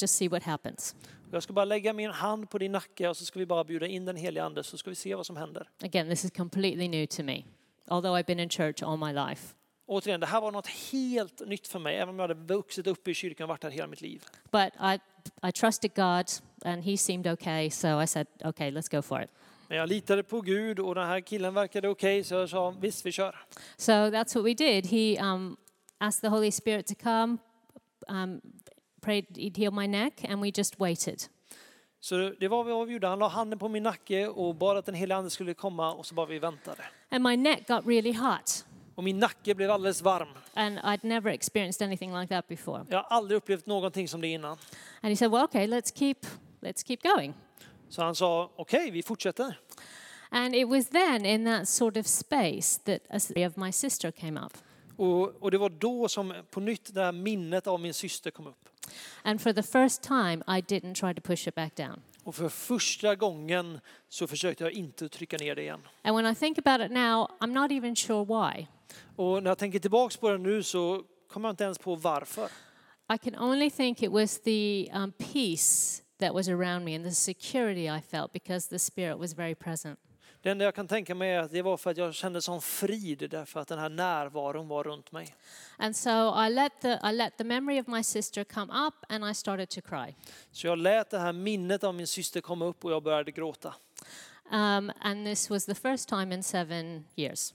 [0.00, 0.94] just see what happens.
[1.30, 3.86] Jag ska bara lägga min hand på din nacke och så ska vi bara bjuda
[3.86, 5.68] in den heliga ande så ska vi se vad som händer.
[5.82, 7.44] Again, this is completely new to me,
[7.88, 9.54] although I've been in church all my life.
[9.86, 13.08] Återigen, det här var något helt nytt för mig, även om jag hade vuxit upp
[13.08, 14.24] i kyrkan och varit här hela mitt liv.
[14.50, 14.98] But I,
[15.48, 16.26] I trusted God,
[16.64, 19.30] and He seemed okay, so I said, okay, let's go for it.
[19.72, 23.06] Men jag litade på Gud och den här killen verkade okej så jag sa visst
[23.06, 23.36] vi kör.
[23.76, 24.86] So that's what we did.
[24.86, 25.56] He um,
[25.98, 27.38] asked the Holy Spirit to come,
[28.08, 28.40] um,
[29.00, 31.22] prayed He'd heal my neck, and we just waited.
[32.00, 33.06] Så det var vad vi gjorde.
[33.06, 36.06] Han la handen på min nacke och bad att den heliga ande skulle komma och
[36.06, 36.82] så bara vi väntade.
[37.10, 40.28] And my neck got really hot, Och min nacke blev alldeles varm.
[40.54, 42.86] and I'd never experienced anything like that before.
[42.88, 44.56] Jag har aldrig upplevt någonting som det innan.
[45.00, 46.18] And he said, "Well, okay, let's keep
[46.60, 47.34] let's keep going."
[47.92, 49.60] Så han sa okej, vi fortsätter.
[50.30, 54.10] And it was then in that sort of space that a story of my sister
[54.10, 54.52] came up.
[54.96, 58.46] Och, och det var då som på nytt det här minnet av min syster kom
[58.46, 58.68] upp.
[59.22, 62.00] And for the first time, I didn't try to push it back down.
[62.24, 65.80] Och för första gången så försökte jag inte trycka ner det igen.
[66.02, 68.66] And when I think about it now, I'm not even sure why.
[69.16, 72.48] Och när jag tänker tillbaks på det nu så kommer jag inte ens på varför.
[73.14, 77.14] I can only think it was the um, peace that was around me and the
[77.14, 79.98] security I felt because the Spirit was very present.
[80.42, 82.62] Det enda jag kan tänka mig är att det var för att jag kände sån
[82.62, 85.34] frid därför att den här närvaron var runt mig.
[85.76, 89.30] And so I let the, I let the memory of my sister come up and
[89.30, 90.14] I started to cry.
[90.52, 93.74] Så jag lät det här minnet av min syster komma upp och jag började gråta.
[94.52, 97.54] Um, and this was the first time in seven years.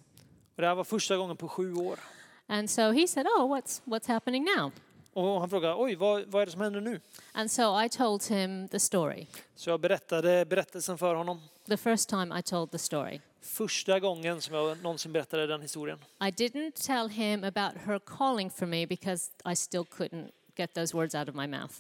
[0.56, 2.00] Och det här var första gången på sju år.
[2.48, 4.72] And so he said, Oh, what's, what's happening now?
[5.18, 7.02] Och han frågade, oj, vad, vad är det som händer nu?
[7.32, 9.28] And so I told him the story.
[9.56, 11.42] Så jag berättade berättelsen för honom.
[11.68, 13.22] The first time I told the story.
[13.42, 16.00] Första gången som jag någonsin berättade den historien.
[16.22, 20.98] I didn't tell him about her calling for me because I still couldn't get those
[20.98, 21.74] words out of my mouth.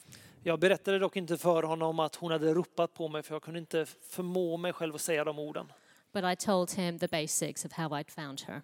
[0.44, 3.60] Jag berättade dock inte för honom att hon hade ropat på mig för jag kunde
[3.60, 5.72] inte förmå mig själv att säga de orden.
[6.14, 8.62] But I told him the basics of how I'd found her.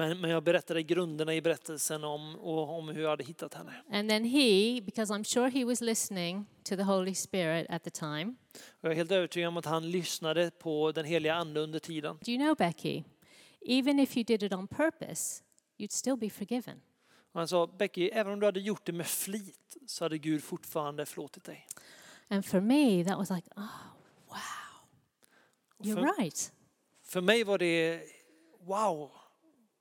[0.00, 3.72] Men, men jag berättade grunderna i berättelsen om, och, om hur jag hade hittat henne.
[3.90, 7.90] And then he, because I'm sure he was listening to the Holy Spirit at the
[7.90, 11.78] time, Och jag är helt övertygad om att han lyssnade på den heliga ande under
[11.78, 12.18] tiden.
[12.24, 13.04] do you know, Becky,
[13.66, 15.42] even if you did it on purpose,
[15.78, 16.80] you'd still be forgiven.
[17.32, 20.44] Och han sa, Becky, även om du hade gjort det med flit så hade Gud
[20.44, 21.66] fortfarande förlåtit dig.
[22.28, 23.62] And for me, that was like, oh,
[24.28, 24.38] wow,
[25.78, 26.52] you're För, right.
[27.02, 28.02] för mig var det,
[28.66, 29.10] wow,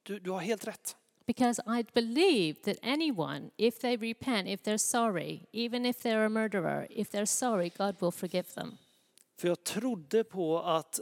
[0.09, 0.95] du, du har helt rätt.
[1.27, 6.29] Because I believe that anyone, if they repent, if they're sorry, even if they're a
[6.29, 8.77] murderer, if they're sorry, God will forgive them.
[9.37, 10.99] För jag trodde på att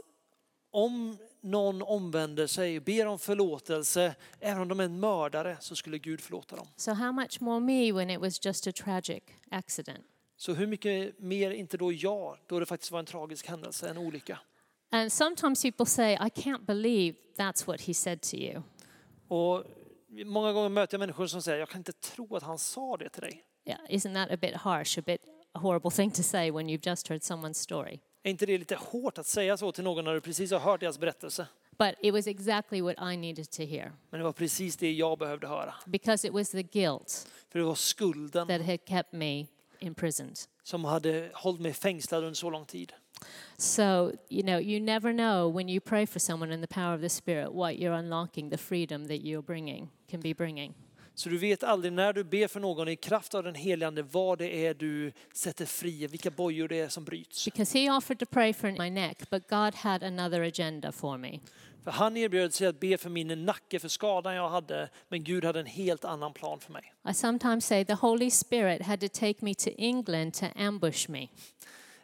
[0.70, 5.98] om någon omvänder sig, ber om förlåtelse, även om de är en mördare, så skulle
[5.98, 6.66] Gud förlåta dem.
[6.76, 10.04] So, how much more me when it was just a tragic accident?
[10.36, 13.98] Så hur mycket mer inte då jag, då det faktiskt var en tragisk händelse, en
[13.98, 14.38] olycka.
[14.90, 18.62] And sometimes people say, I can't believe that's what he said to you.
[19.28, 19.64] Och
[20.24, 23.08] många gånger möter jag människor som säger, jag kan inte tro att han sa det
[23.08, 23.44] till dig.
[23.64, 25.20] Yeah, isn't that a bit harsh, a bit
[25.52, 28.00] a horrible thing to say when you've just heard someone's story?
[28.22, 30.80] Är inte det lite hårt att säga så till någon när du precis har hört
[30.80, 31.46] deras berättelse?
[31.78, 35.18] But it was exactly what I needed to hear Men det var precis det jag
[35.18, 35.74] behövde höra.
[35.86, 39.46] because it was the guilt För det var skulden that had kept me
[39.78, 40.36] imprisoned.
[40.62, 42.92] som hade hållit mig fängslad under så lång tid.
[43.56, 47.00] So, you know, you never know when you pray for someone in the power of
[47.00, 50.74] the Spirit what you're unlocking, the freedom that you're bringing, can be bringing.
[51.14, 54.38] Så du vet aldrig när du ber för någon i kraft av den helige vad
[54.38, 57.44] det är du sätter fri, vilka bojor det är som bryts.
[57.44, 61.40] Because he offered to pray for my neck, but God had another agenda for me.
[61.84, 65.44] För han erbjöd sig att be för min nacke, för skadan jag hade, men Gud
[65.44, 66.92] hade en helt annan plan för mig.
[67.10, 71.28] I sometimes say the Holy Spirit had to take me to England to ambush me.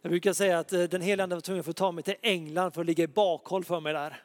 [0.05, 2.14] Jag brukar säga att eh, den helige Ande var tvungen att få ta mig till
[2.22, 4.22] England för att ligga i bakhåll för mig där.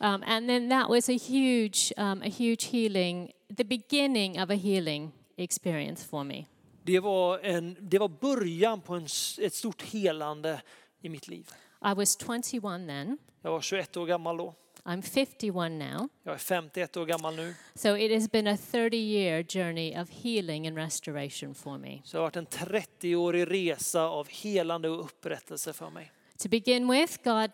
[0.00, 4.54] Um, and then that was a huge, um, a huge healing, the beginning of a
[4.54, 6.44] healing experience for me.
[6.82, 9.06] Det var, en, det var början på en,
[9.40, 10.62] ett stort helande
[11.00, 11.50] i mitt liv.
[11.92, 13.18] I was 21 then.
[13.42, 14.54] Jag var 21 år gammal då.
[14.86, 16.08] I'm 51 now.
[16.22, 17.54] Jag är 51 år gammal nu.
[17.74, 22.00] So it has been a 30 year journey of healing and restoration for me.
[22.04, 26.12] Så det har varit en 30-årig resa av helande och upprättelse för mig.
[26.38, 27.50] To begin with, God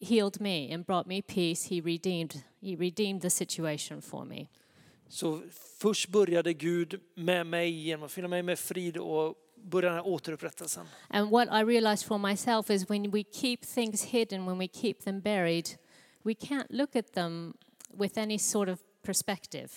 [0.00, 1.74] healed me and brought me peace.
[1.74, 4.46] He redeemed, he redeemed the situation for me.
[5.08, 5.42] Så
[5.78, 10.06] först började Gud med mig genom att fylla mig med frid och börja den här
[10.06, 10.86] återupprättelsen.
[11.08, 14.94] And what I realized for myself is when we keep things hidden, when we keep
[15.04, 15.68] them buried,
[16.22, 17.54] we can't look at them
[17.88, 19.68] with any sort of perspective.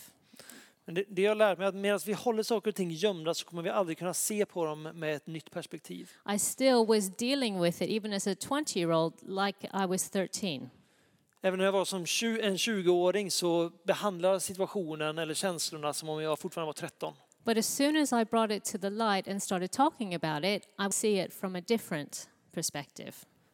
[0.86, 3.34] Men det, det jag lärt mig är att medan vi håller saker och ting gömda
[3.34, 6.12] så kommer vi aldrig kunna se på dem med ett nytt perspektiv.
[6.36, 10.10] I still was dealing with it, even as a 20 year old, like I was
[10.10, 10.70] 13.
[11.42, 16.22] Även när jag var som 20, en 20-åring så behandlade situationen eller känslorna som om
[16.22, 17.14] jag fortfarande var 13.
[17.44, 20.64] But as soon as I brought it to the light and started talking about it,
[20.80, 23.14] I see it from a different perspective.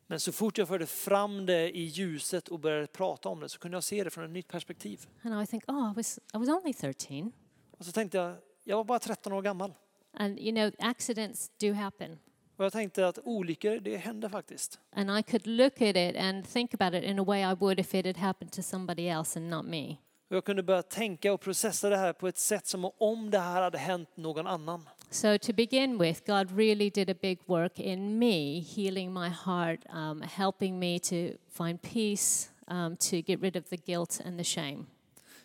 [0.09, 3.59] Men så fort jag förde fram det i ljuset och började prata om det så
[3.59, 5.07] kunde jag se det från ett nytt perspektiv.
[5.23, 7.31] And I think, oh, I was, I was only 13.
[7.77, 9.73] Och så tänkte jag, jag var bara 13 år gammal.
[10.13, 12.19] And you know, accidents do happen.
[12.57, 14.79] Och jag tänkte att olyckor, det händer faktiskt.
[14.91, 17.79] And I could look at it and think about it in a way I would
[17.79, 19.97] if it had happened to somebody else and not me.
[20.29, 23.39] Och jag kunde börja tänka och processa det här på ett sätt som om det
[23.39, 24.89] här hade hänt någon annan.
[25.11, 29.79] So, to begin with, God really did a big work in me, healing my heart,
[29.89, 34.43] um, helping me to find peace, um, to get rid of the guilt and the
[34.43, 34.85] shame.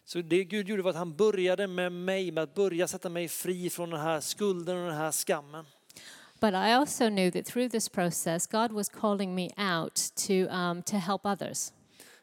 [0.05, 3.29] Så det Gud gjorde var att han började med mig, med att börja sätta mig
[3.29, 5.65] fri från den här skulden och den här skammen.
[6.41, 9.95] But I also knew that through this process, God was calling me out
[10.27, 11.73] to, um, to help others.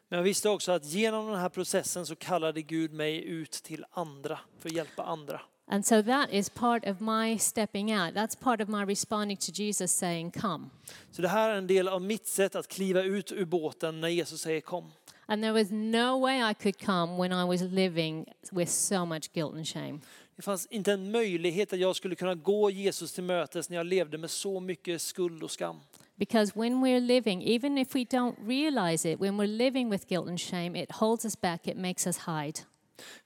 [0.08, 3.84] Men jag visste också att genom den här processen så kallade Gud mig ut till
[3.90, 5.40] andra, för att hjälpa andra.
[5.72, 8.14] And so that is part of my stepping out.
[8.14, 10.70] That's part of my responding to Jesus saying, Come.
[11.10, 14.08] Så det här är en del av mitt sätt att kliva ut ur båten när
[14.08, 14.92] Jesus säger kom.
[15.26, 19.32] And there was no way I could come when I was living with so much
[19.32, 20.00] guilt and shame.
[20.36, 23.86] Det fanns inte en möjlighet att jag skulle kunna gå Jesus till mötes när jag
[23.86, 25.80] levde med så mycket skuld och skam.
[26.16, 30.28] Because when we're living, even if we don't realize it, when we're living with guilt
[30.28, 32.60] and shame, it holds us back, it makes us hide.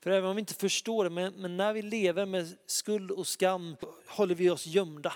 [0.01, 3.27] För även om vi inte förstår det, men, men när vi lever med skuld och
[3.27, 5.12] skam håller vi oss gömda.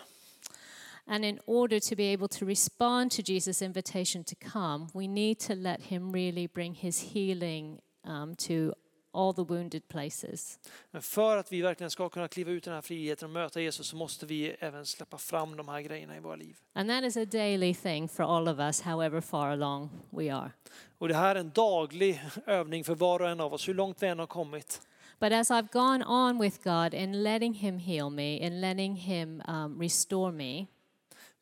[1.06, 5.38] And in order to be able to respond to Jesus' invitation to come, we need
[5.38, 8.74] to let Him really bring His healing um, to
[9.12, 10.58] all the wounded places.
[10.90, 13.60] Men för att vi verkligen ska kunna kliva ut i den här friheten och möta
[13.60, 16.56] Jesus så måste vi även släppa fram de här grejerna i våra liv.
[16.72, 20.52] And that is a daily thing for all of us, however far along we are.
[20.98, 24.02] Och det här är en daglig övning för var och en av oss, hur långt
[24.02, 24.80] vi än har kommit.
[25.20, 29.42] But as I've gone on with God and letting Him heal me and letting Him
[29.48, 30.66] um, restore me,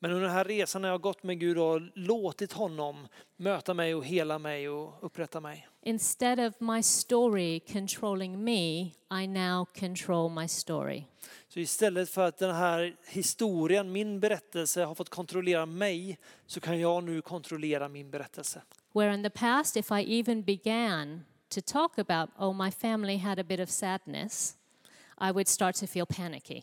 [0.00, 3.74] Men under den här resan när jag har gått med Gud och låtit honom möta
[3.74, 5.68] mig och hela mig och upprätta mig.
[5.82, 11.04] instead of my story controlling me, I now control my story.
[11.48, 16.80] Så istället för att den här historien, min berättelse har fått kontrollera mig så kan
[16.80, 18.62] jag nu kontrollera min berättelse.
[18.92, 23.38] Where in the past, if I even began to talk about, oh, my family had
[23.38, 24.56] a bit of sadness,
[25.20, 26.62] I would start to feel panicky.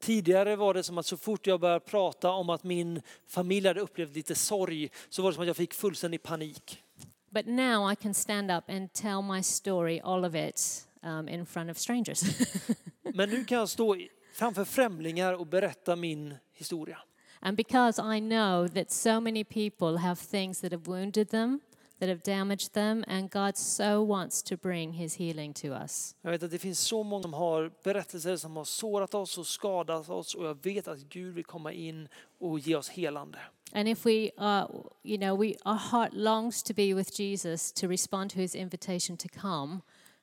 [0.00, 3.80] Tidigare var det som att så fort jag började prata om att min familj hade
[3.80, 6.82] upplevt lite sorg så var det som att jag fick fullständig panik.
[7.30, 11.46] But now I can stand up and tell my story, all of it, um, in
[11.46, 12.22] front of strangers.
[13.14, 13.96] Men nu kan jag stå
[14.34, 16.98] framför främlingar och berätta min historia.
[17.40, 21.60] and because I know that so many people have things that have wounded them,
[22.00, 26.14] that have damaged them, and God so wants to bring his healing to us.
[26.22, 29.46] Jag vet att det finns så många som har berättelser som har sårat oss och
[29.46, 33.38] skadat oss och jag vet att Gud vill komma in och ge oss helande.
[33.72, 34.68] And if we are,
[35.02, 39.16] you know, we, our heart longs to be with Jesus, to respond to his invitation
[39.16, 39.80] to come,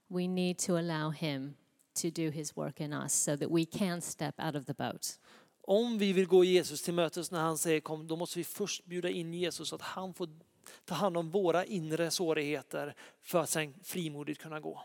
[0.08, 1.54] we need to allow him
[2.02, 5.20] to do his work in us so that we can step out of the boat.
[5.68, 8.86] Om vi vill gå Jesus till mötes när han säger kom, då måste vi först
[8.86, 10.30] bjuda in Jesus så att han får
[10.86, 14.82] ta hand om våra inre svårigheter för att sen frimodigt kunna gå.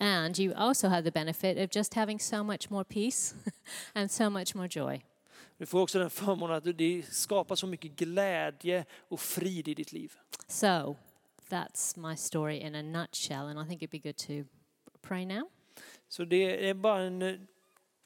[0.00, 3.34] And you also have the benefit of just having so much more peace
[3.92, 5.04] and so much more joy.
[5.58, 9.92] Du får också den förmånen att det skapar så mycket glädje och frid i ditt
[9.92, 10.12] liv.
[10.48, 10.96] So
[11.48, 14.32] that's my story in a nutshell, and I think it'd be good to
[15.00, 15.48] pray now.
[16.08, 17.34] Så det är bara en eh,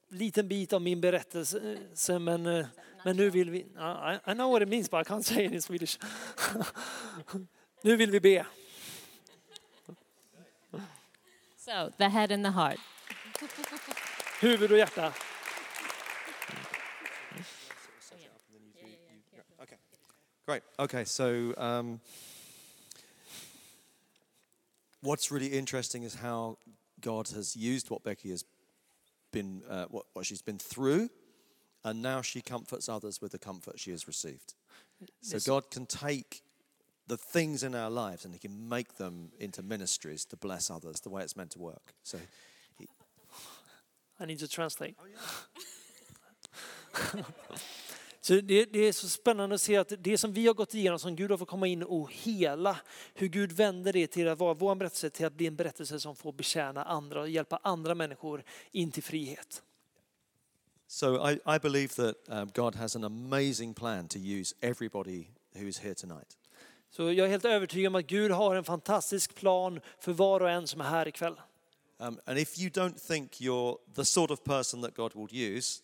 [0.08, 2.66] liten bit av min berättelse, men, eh,
[3.04, 3.58] men nu vill vi...
[3.58, 5.98] I I know what it means, but I can't say it in Swedish.
[7.82, 8.44] nu vill vi be.
[11.56, 12.78] So, the head and the heart.
[14.40, 15.12] Huvud och hjärta.
[19.62, 19.76] Okay.
[20.46, 20.62] Great.
[20.78, 22.00] Okay, so um,
[25.00, 26.58] what's really interesting is how
[27.00, 28.44] God has used what Becky has
[29.30, 31.08] been, uh, what, what she's been through,
[31.84, 34.54] and now she comforts others with the comfort she has received.
[35.20, 35.38] So.
[35.38, 36.42] God can take
[37.08, 41.00] the things in our lives and He can make them into ministries to bless others
[41.00, 41.94] the way it's meant to work.
[42.02, 42.18] So
[44.20, 44.94] I need to translate.
[48.24, 50.98] Så det, det är så spännande att se att det som vi har gått igenom,
[50.98, 52.76] som Gud har fått komma in och hela,
[53.14, 56.16] hur Gud vänder det till att vara vår berättelse till att bli en berättelse som
[56.16, 59.62] får betjäna andra och hjälpa andra människor in till frihet.
[60.92, 65.78] So I, I believe that um, God has an amazing plan to use everybody who's
[65.78, 66.36] here tonight.
[66.90, 70.50] Så jag är helt övertygad om att Gud har en fantastisk plan för var och
[70.50, 71.40] en som är här ikväll.
[71.98, 75.82] Um, and if you don't think you're the sort of person that God will use,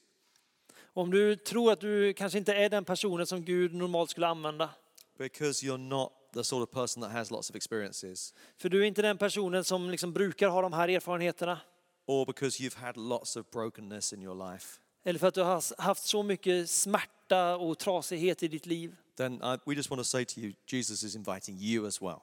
[0.92, 4.70] Om du tror att du kanske inte är den personen som Gud normalt skulle använda,
[5.18, 8.86] because you're not the sort of person that has lots of experiences, för du är
[8.86, 11.60] inte den personen som liksom brukar ha de här erfarenheterna,
[12.06, 15.82] or because you've had lots of brokenness in your life, eller för att du har
[15.82, 20.04] haft så mycket smärta och trasighet i ditt liv, then I, we just want to
[20.04, 22.20] say to you, Jesus is inviting you as well.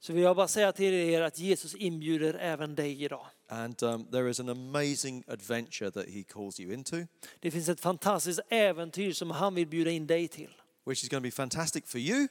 [0.00, 3.26] så vill jag bara säga till er att Jesus inbjuder även dig idag.
[3.48, 6.96] And um, there is an amazing adventure that he calls you into,
[7.40, 10.50] Det finns ett fantastiskt äventyr som han vill bjuda in dig till.
[10.84, 12.28] which is going to be fantastic for you,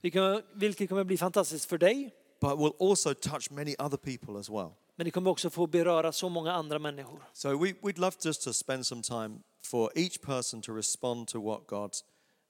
[0.00, 4.50] Vilket vilket kommer bli fantastiskt för dig, but will also touch many other people as
[4.50, 4.70] well.
[4.96, 7.24] Men det kommer också få beröra så många andra människor.
[7.32, 11.40] So we, we'd love just to spend some time for each person to respond to
[11.40, 11.90] what God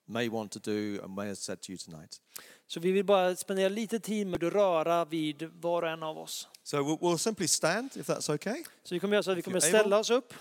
[0.07, 2.21] may want to do and may have said to you tonight.
[2.67, 6.19] Så vi vill bara spendera lite tid med att röra vid var och en av
[6.19, 6.49] oss.
[6.63, 8.65] So we'll, we'll simply stand, if that's okay.
[8.83, 10.35] Så vi kommer göra så att vi kommer ställa oss upp.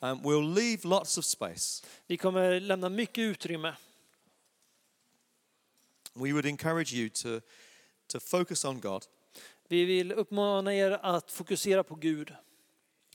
[0.00, 1.84] Um, we'll leave lots of space.
[2.06, 3.74] Vi kommer lämna mycket utrymme.
[6.14, 7.40] We would encourage you to,
[8.06, 9.04] to focus on God.
[9.68, 12.34] Vi vill uppmana er att fokusera på Gud.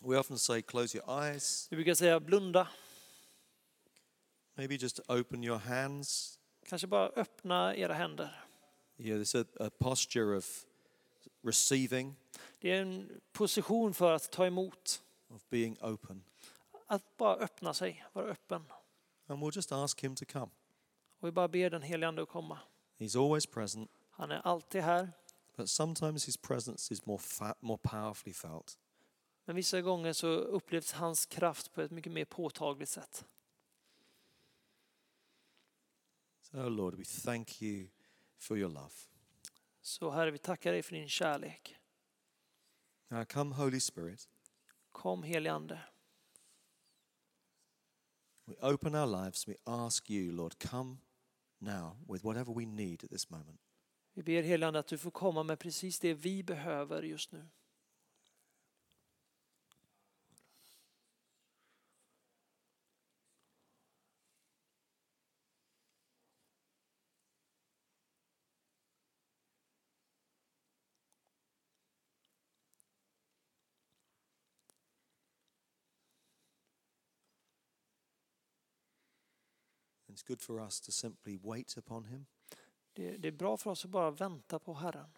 [0.02, 2.68] We often say, close your eyes, Vi brukar säga blunda.
[4.56, 6.40] maybe just open your hands.
[6.70, 8.44] Kanske bara öppna era händer.
[8.98, 10.66] Yeah, there's a, a posture of
[11.44, 12.16] receiving,
[12.60, 15.02] Det är en position för att ta emot.
[15.30, 16.24] of being open.
[16.88, 18.64] Att bara öppna sig, vara öppen.
[19.28, 20.50] And we'll just ask Him to come.
[21.20, 22.60] Och vi bara ber den helige Ande att komma.
[22.98, 25.12] He's always present, Han är alltid här.
[25.60, 28.78] But sometimes His presence is more, fa- more powerfully felt.
[29.46, 33.26] Men vissa gånger så upplevs hans kraft på ett mycket mer påtagligt sätt.
[36.42, 37.88] So, Lord, we thank you
[38.38, 38.92] for your love.
[39.82, 41.76] Så Herre, vi tackar dig för din kärlek.
[43.08, 44.30] Now, come, Holy Spirit.
[44.92, 45.82] Kom helige Ande.
[48.46, 49.48] We open our lives.
[49.48, 50.98] We ask you, Lord, come
[51.58, 53.69] now with whatever we need at this moment.
[54.20, 57.50] Vi ber helande att du får komma med precis det vi behöver just nu.
[80.08, 82.26] It's good for us to simply wait upon Him.
[83.00, 85.10] Det, det är bra för oss att bara vänta på Herren.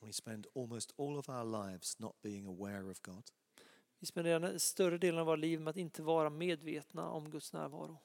[0.00, 3.30] We spend almost all of our lives not being aware of God.
[3.98, 7.52] Vi spenderar en större delen av våra liv med att inte vara medvetna om Guds
[7.52, 7.98] närvaro.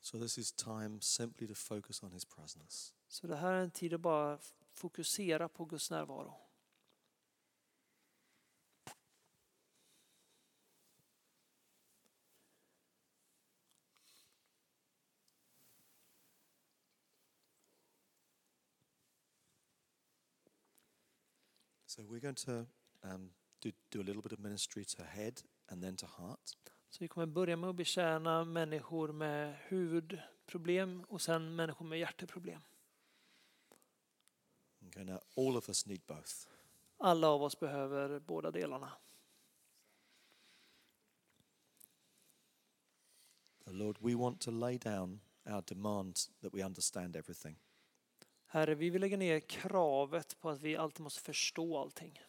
[0.00, 2.94] So this is time simply to focus on his presence.
[3.08, 4.38] Så det här är en tid att bara
[4.72, 6.34] fokusera på Guds närvaro.
[21.92, 22.66] So we're going to
[23.04, 26.56] um, do, do a little bit of ministry to head and then to heart.
[26.90, 32.60] Så vi kommer börja med att betjäna människor med huvudproblem och sen människor med hjärteproblem.
[34.86, 36.32] Okay, now all of us need both.
[36.96, 38.92] Alla av oss behöver båda delarna.
[43.64, 47.56] So Lord, we want to lay down our demand that we understand everything.
[48.52, 52.20] Herre, vi vill lägga ner kravet på att vi alltid måste förstå allting.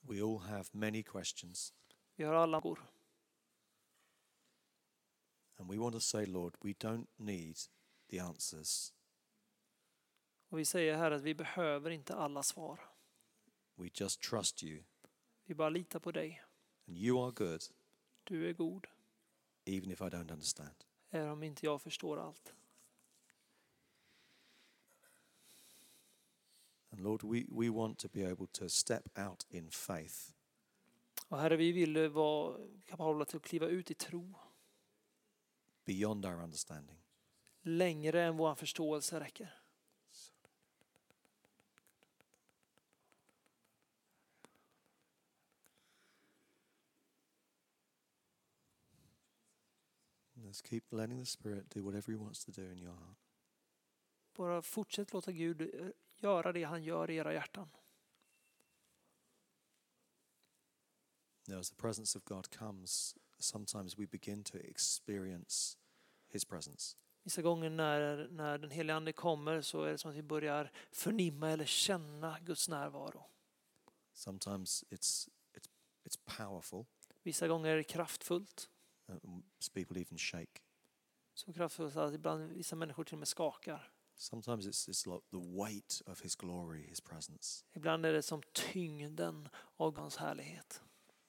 [0.00, 1.74] We all have many questions,
[2.16, 2.86] Vi har alla frågor.
[5.56, 7.56] and we want to say, Lord, we don't need
[8.08, 8.92] the answers.
[10.48, 12.80] Och vi säger här att vi behöver inte alla svar.
[13.74, 14.82] We just trust you,
[15.44, 16.42] Vi bara litar på dig.
[16.86, 17.62] and you are good,
[18.24, 18.86] Du är god,
[19.64, 20.84] even if I don't understand.
[21.10, 22.54] även om inte jag förstår allt.
[26.92, 30.32] And Lord, we, we want to be able to step out in faith
[31.28, 34.34] Och Herre, vi vill vara kapabla till att kliva ut i tro
[35.84, 36.96] beyond our understanding.
[37.62, 39.58] längre än vår förståelse räcker.
[50.34, 53.16] Let's keep letting the Spirit do whatever He wants to do in your heart.
[54.36, 55.88] Bara fortsätt låta Gud eh,
[56.22, 57.68] göra det han gör i era hjärtan.
[61.48, 65.78] Now, as the presence of God comes, sometimes we begin to experience
[66.28, 66.96] His presence.
[67.22, 70.72] Vissa gånger när, när den helige Ande kommer så är det som att vi börjar
[70.92, 73.24] förnimma eller känna Guds närvaro.
[74.12, 75.68] Sometimes it's, it's,
[76.04, 76.84] it's powerful,
[77.22, 78.68] Vissa gånger är det kraftfullt.
[79.08, 80.60] and people even shake.
[81.34, 83.92] Så kraftfullt att ibland vissa människor till och med skakar.
[84.16, 87.64] Sometimes it's, it's like the weight of His glory, His presence.
[87.72, 90.82] Ibland är det som tyngden av hans härlighet.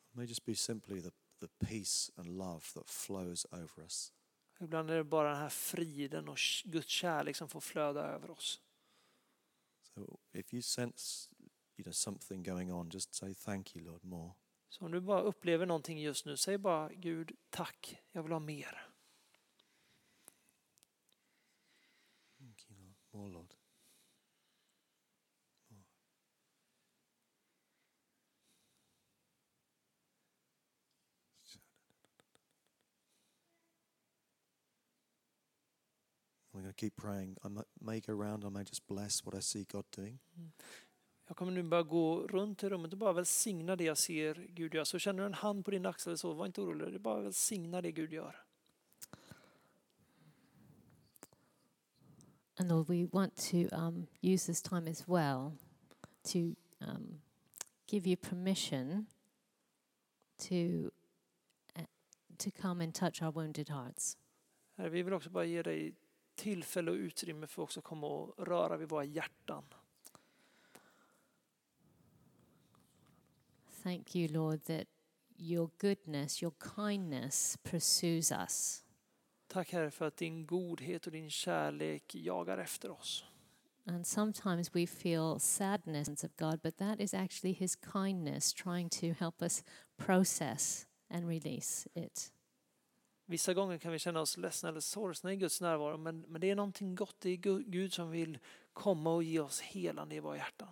[0.10, 4.12] It may just be simply the, the peace and love that flows over us.
[4.60, 8.62] Ibland är det bara den här friden och Guds kärlek som får flöda över oss.
[9.96, 11.30] So if you sense
[11.78, 14.34] you know, something going on, just say thank you, Lord, more.
[14.70, 18.40] Så om du bara upplever någonting just nu, säg bara Gud, tack, jag vill ha
[18.40, 18.90] mer.
[22.40, 22.96] Thank you, Lord.
[23.12, 23.54] More, Lord.
[25.70, 25.84] More.
[36.52, 37.38] We're going to keep praying.
[37.44, 37.50] I
[37.82, 40.20] may- go around, I may just bless what I see God doing.
[41.28, 44.74] Jag kommer nu bara gå runt i rummet och bara välsigna det jag ser Gud
[44.74, 44.86] göra.
[44.86, 47.22] Så känner du en hand på din axel så var inte orolig, det är bara
[47.22, 48.46] välsigna det Gud gör.
[52.60, 55.58] And Lord, we want to um, use this time as well
[56.24, 57.22] to um,
[57.88, 59.08] give you permission
[60.38, 60.92] to
[61.76, 61.86] uh,
[62.38, 64.18] to come and touch our wounded hearts.
[64.78, 65.96] Herre, Vi vill också bara ge dig
[66.36, 69.64] tillfälle och utrymme för att också komma och röra vid våra hjärtan.
[73.84, 74.88] Thank you, Lord, that
[75.38, 78.84] your goodness, your kindness pursues us.
[79.48, 83.26] Tack Herre för att din godhet och din kärlek jagar efter oss.
[83.86, 89.14] And sometimes we feel sadness of God, but that is actually His kindness trying to
[89.20, 89.64] help us
[89.98, 92.32] process and release it.
[93.26, 96.50] Vissa gånger kan vi känna oss ledsna eller sorgsna i Guds närvaro men, men det
[96.50, 98.38] är någonting gott i är Gud som vill
[98.74, 100.70] komma och ge oss helande i våra hjärtan.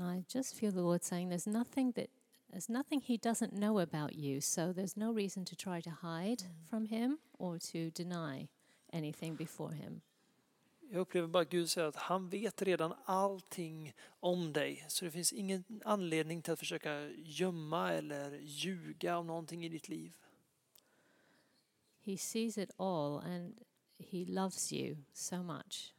[0.00, 2.06] And I just feel the Lord saying there's nothing that
[2.50, 6.42] there's nothing he doesn't know about you, so there's no reason to try to hide
[6.70, 8.48] from him or to deny
[8.92, 10.00] anything before him.
[10.90, 14.84] Jag upplever bara att Gud säger att han vet redan allting om dig.
[14.88, 19.88] Så det finns ingen anledning till att försöka gömma eller ljuga om någonting i ditt
[19.88, 20.12] liv.
[22.02, 23.64] He sees it all and
[23.98, 25.94] he loves you so much.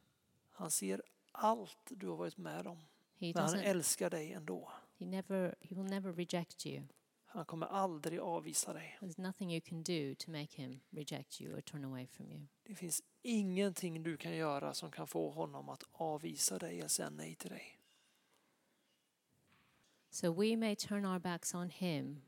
[0.50, 1.02] Han ser
[1.32, 2.78] allt du har varit med om.
[3.22, 4.72] He Men han doesn't älskar dig ändå.
[4.98, 6.82] he never he will never reject you.
[7.26, 8.98] Han kommer aldrig avvisa dig.
[9.00, 12.46] There's nothing you can do to make him reject you or turn away from you.
[12.62, 17.10] Det finns ingenting du kan göra som kan få honom att avvisa dig eller säga
[17.10, 17.78] nej till dig.
[20.10, 22.22] So we may turn our backs on him,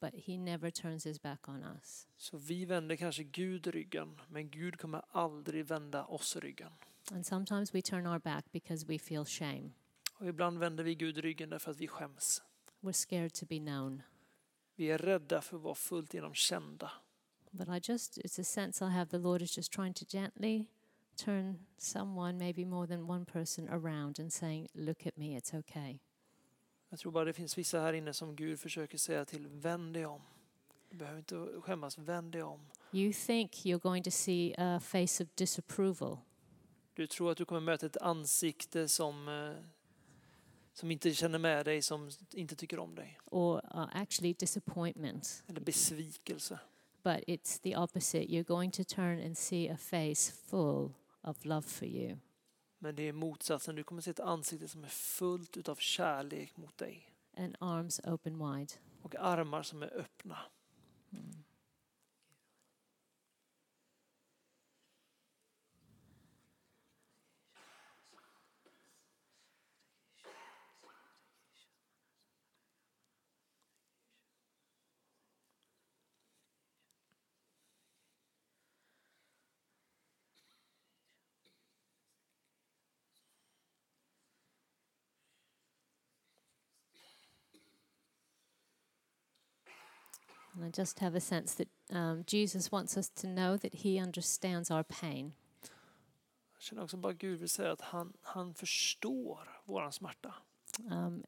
[0.00, 2.08] but he never turns his back on us.
[2.16, 6.72] Så vi vänder kanske Gud ryggen, men Gud kommer aldrig vända oss ryggen.
[7.12, 9.70] And sometimes we turn our back because we feel shame.
[10.18, 12.42] Och ibland vänder vi Gud ryggen därför att vi skäms.
[12.80, 14.02] We're scared to be known.
[14.76, 16.92] Vi är rädda för att vara fullt genom kända.
[17.50, 20.66] But I just, it's a sense I have the Lord is just trying to gently
[21.16, 25.98] turn someone, maybe more than one person, around and saying, Look at me, it's okay.
[26.88, 30.06] Jag tror bara det finns vissa här inne som Gud försöker säga till, vänd dig
[30.06, 30.22] om.
[30.90, 32.60] Du behöver inte skämmas, vänd dig om.
[32.92, 36.18] You think you're going to see a face of disapproval,
[36.94, 39.64] Du tror att du kommer möta ett ansikte som, eh,
[40.78, 43.18] som inte känner med dig, som inte tycker om dig.
[43.30, 45.44] or uh, actually disappointment.
[45.48, 46.58] Eller besvikelse.
[47.02, 48.24] But it's the opposite.
[48.24, 50.92] You're going to turn and see a face full
[51.22, 52.16] of love for you.
[52.78, 56.78] Men det är motsatsen, du kommer se ett ansikte som är fullt utav kärlek mot
[56.78, 57.12] dig.
[57.36, 58.72] and arms open wide.
[59.02, 60.38] Och armar som är öppna.
[90.56, 94.00] And I just have a sense that um, Jesus wants us to know that He
[94.00, 95.32] understands our pain.
[96.54, 100.34] Jag känner också bara Gud vill säga att han, han förstår våran smärta.
[100.90, 101.24] Um,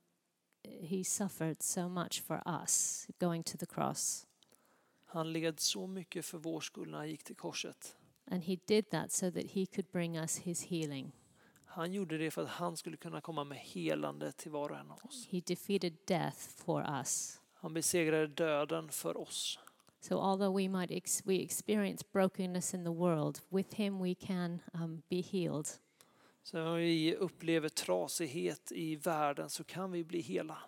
[0.81, 4.27] he suffered so much for us going to the cross.
[5.05, 7.97] Han led så mycket för vår skull när han gick till korset.
[8.31, 11.13] And He did that so that He could bring us His healing.
[11.65, 14.91] Han gjorde det för att han skulle kunna komma med helande till var och en
[14.91, 15.27] av oss.
[15.31, 17.38] He defeated death for us.
[17.61, 19.59] Han besegrade döden för oss.
[20.01, 24.61] So although we might ex- we experience brokenness in the world, with Him we can
[24.75, 25.69] um, be healed.
[26.43, 30.59] Så om vi upplever trasighet i världen så kan vi bli hela.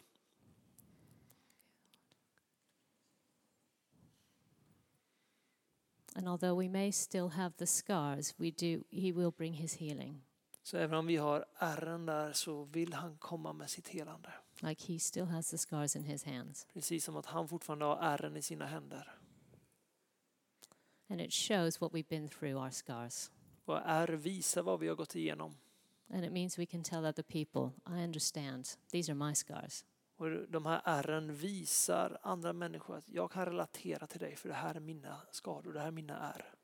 [6.15, 10.23] And although we may still have the scars, we do He will bring His healing.
[10.63, 14.33] Så även om vi har ärren där så vill han komma med sitt helande.
[14.63, 16.67] Like He still has the scars in His hands.
[16.73, 19.15] Precis som att han fortfarande har ärren i sina händer.
[21.09, 23.31] And it shows what we've been through, our scars.
[23.65, 25.57] Och ärr visar vad vi har gått igenom.
[26.09, 28.69] And it means we can tell other people, I understand.
[28.91, 29.85] These are my scars.
[30.17, 34.55] Och de här ärren visar andra människor att jag kan relatera till dig för det
[34.55, 36.55] här är mina skador, det här är mina ärr.